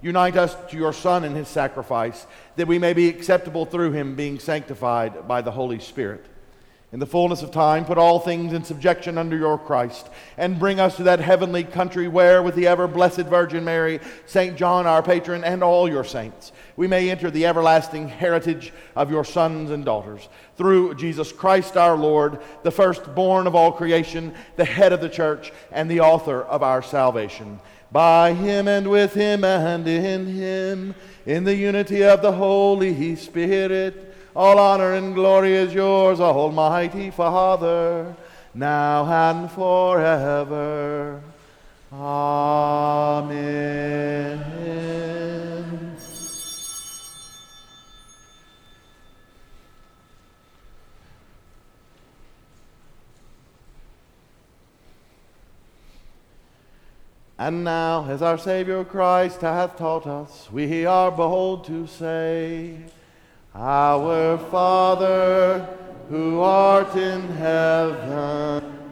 [0.00, 2.26] Unite us to your Son in his sacrifice,
[2.56, 6.24] that we may be acceptable through him, being sanctified by the Holy Spirit.
[6.90, 10.08] In the fullness of time, put all things in subjection under your Christ,
[10.38, 14.56] and bring us to that heavenly country where, with the ever blessed Virgin Mary, St.
[14.56, 19.24] John our patron, and all your saints, we may enter the everlasting heritage of your
[19.24, 20.28] sons and daughters.
[20.56, 25.52] Through Jesus Christ our Lord, the firstborn of all creation, the head of the church,
[25.70, 30.94] and the author of our salvation by him and with him and in him,
[31.26, 34.14] in the unity of the Holy Spirit.
[34.36, 38.14] All honor and glory is yours, Almighty Father,
[38.54, 41.20] now and forever.
[41.92, 43.28] Amen.
[57.40, 62.78] And now, as our Savior Christ hath taught us, we are bold to say,
[63.54, 65.64] Our Father,
[66.08, 68.87] who art in heaven,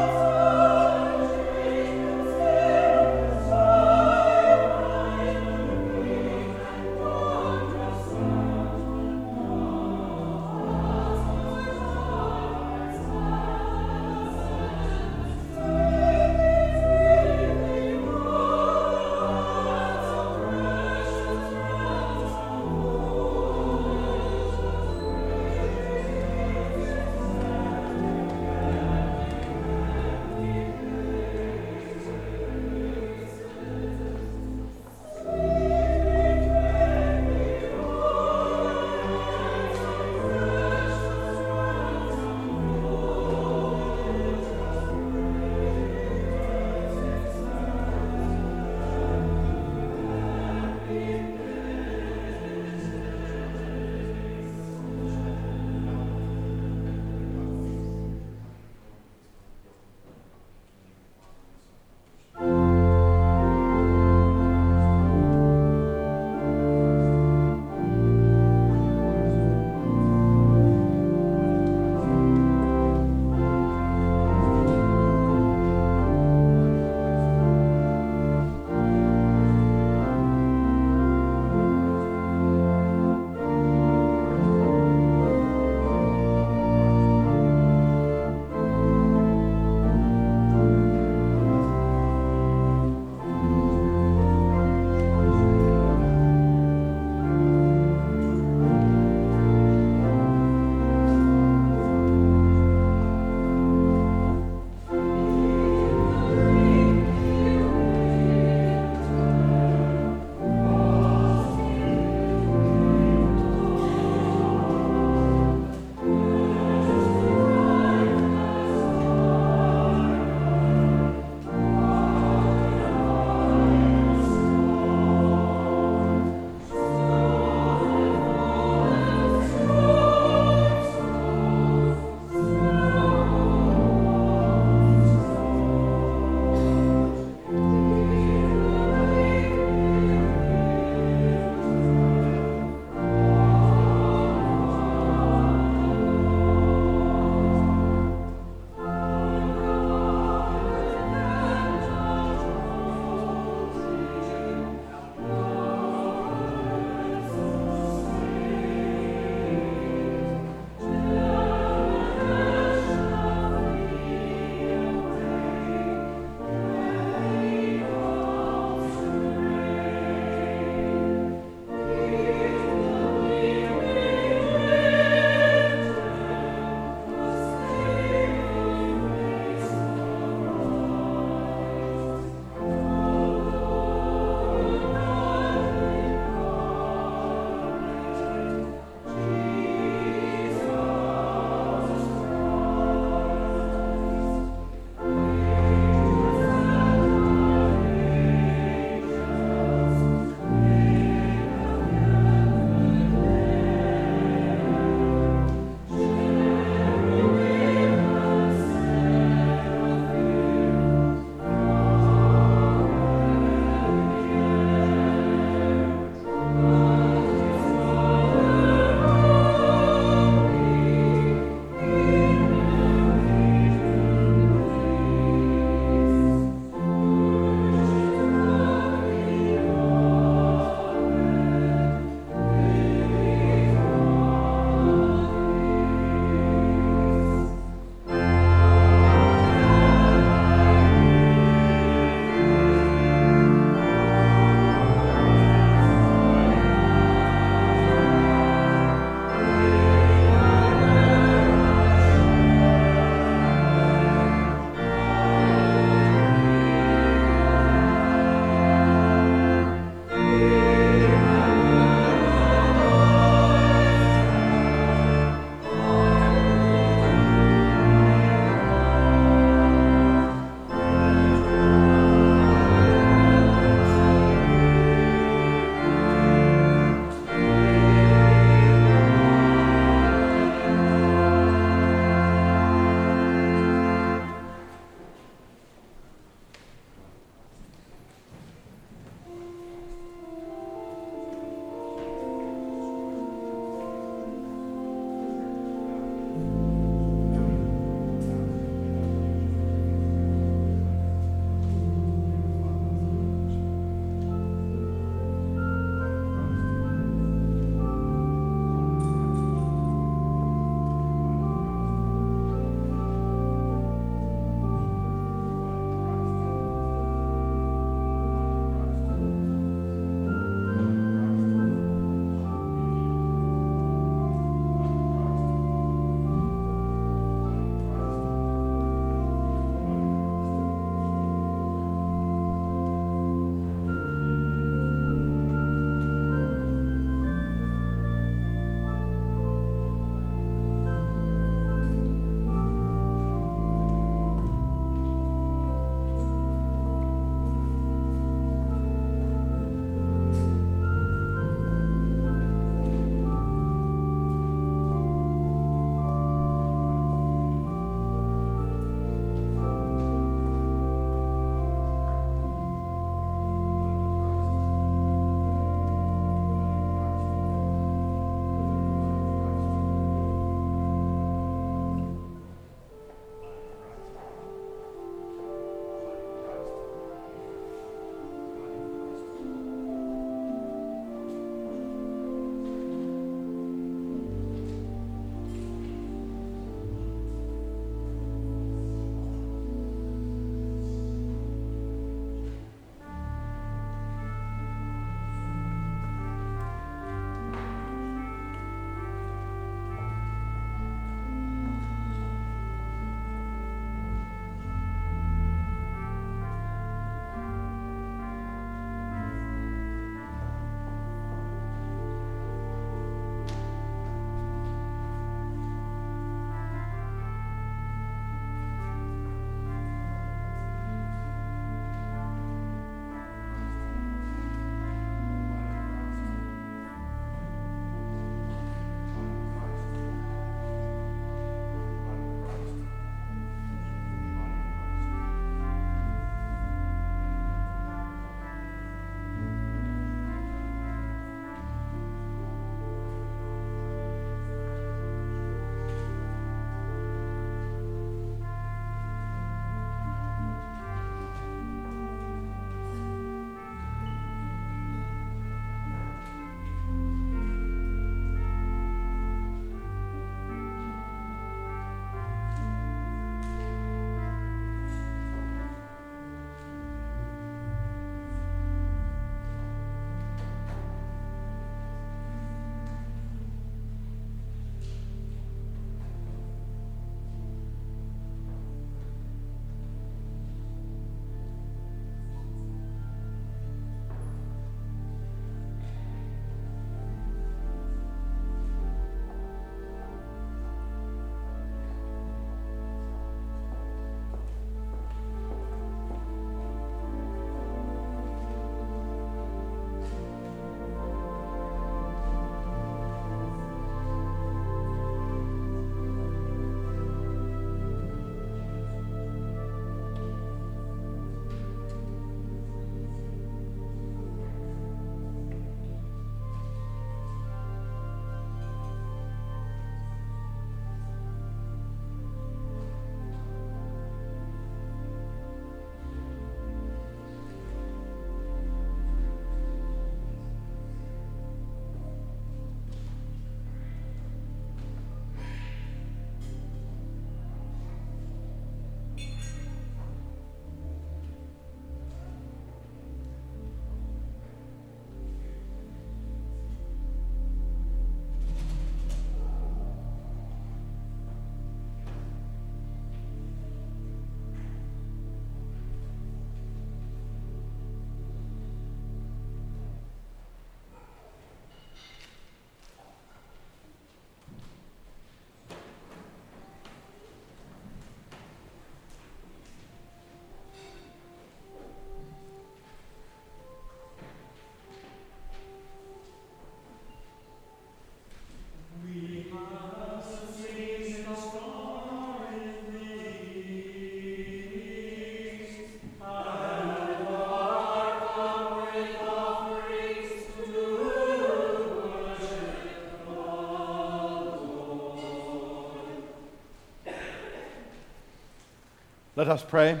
[599.38, 600.00] Let us pray.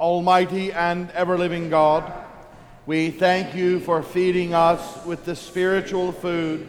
[0.00, 2.12] Almighty and ever living God,
[2.86, 6.66] we thank you for feeding us with the spiritual food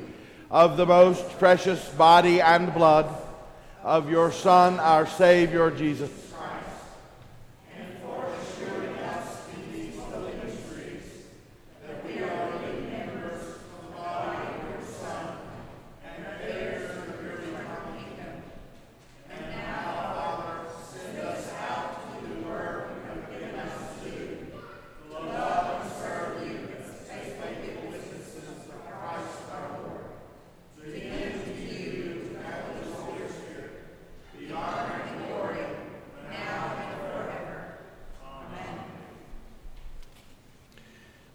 [0.52, 3.08] of the most precious body and blood
[3.82, 6.12] of your Son, our Savior, Jesus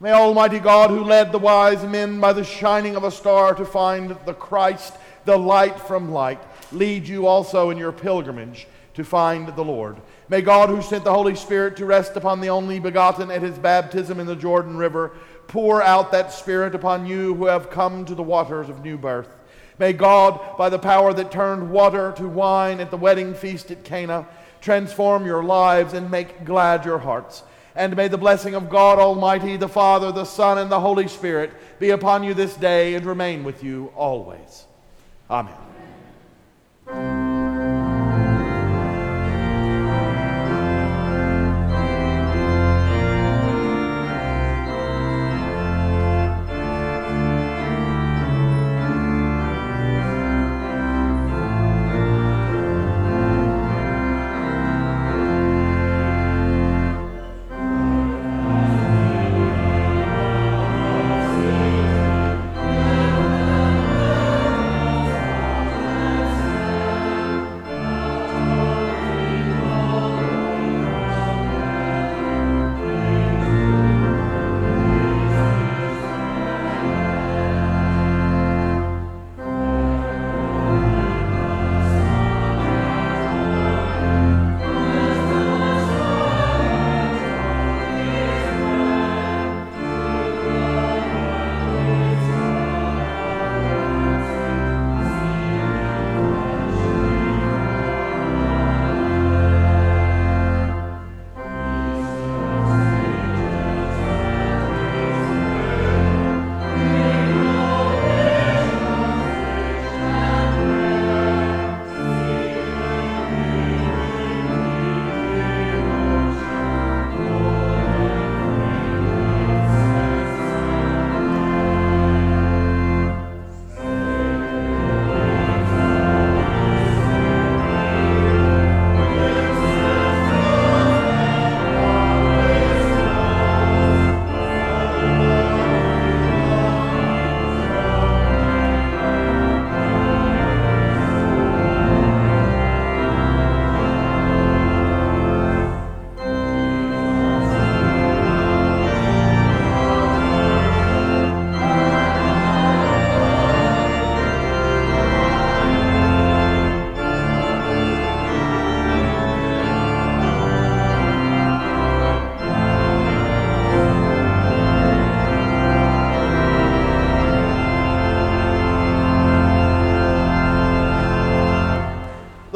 [0.06, 3.64] May Almighty God, who led the wise men by the shining of a star to
[3.64, 4.92] find the Christ,
[5.24, 6.38] the light from light,
[6.72, 9.96] lead you also in your pilgrimage to find the Lord.
[10.28, 13.56] May God, who sent the Holy Spirit to rest upon the only begotten at his
[13.56, 15.12] baptism in the Jordan River,
[15.46, 19.34] pour out that Spirit upon you who have come to the waters of new birth.
[19.78, 23.84] May God, by the power that turned water to wine at the wedding feast at
[23.84, 24.26] Cana,
[24.60, 27.42] transform your lives and make glad your hearts.
[27.76, 31.50] And may the blessing of God Almighty, the Father, the Son, and the Holy Spirit
[31.78, 34.64] be upon you this day and remain with you always.
[35.30, 35.75] Amen.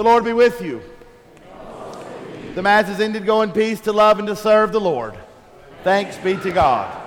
[0.00, 0.80] The Lord be with you.
[2.54, 3.26] The Mass is ended.
[3.26, 5.14] Go in peace to love and to serve the Lord.
[5.84, 6.99] Thanks be to God.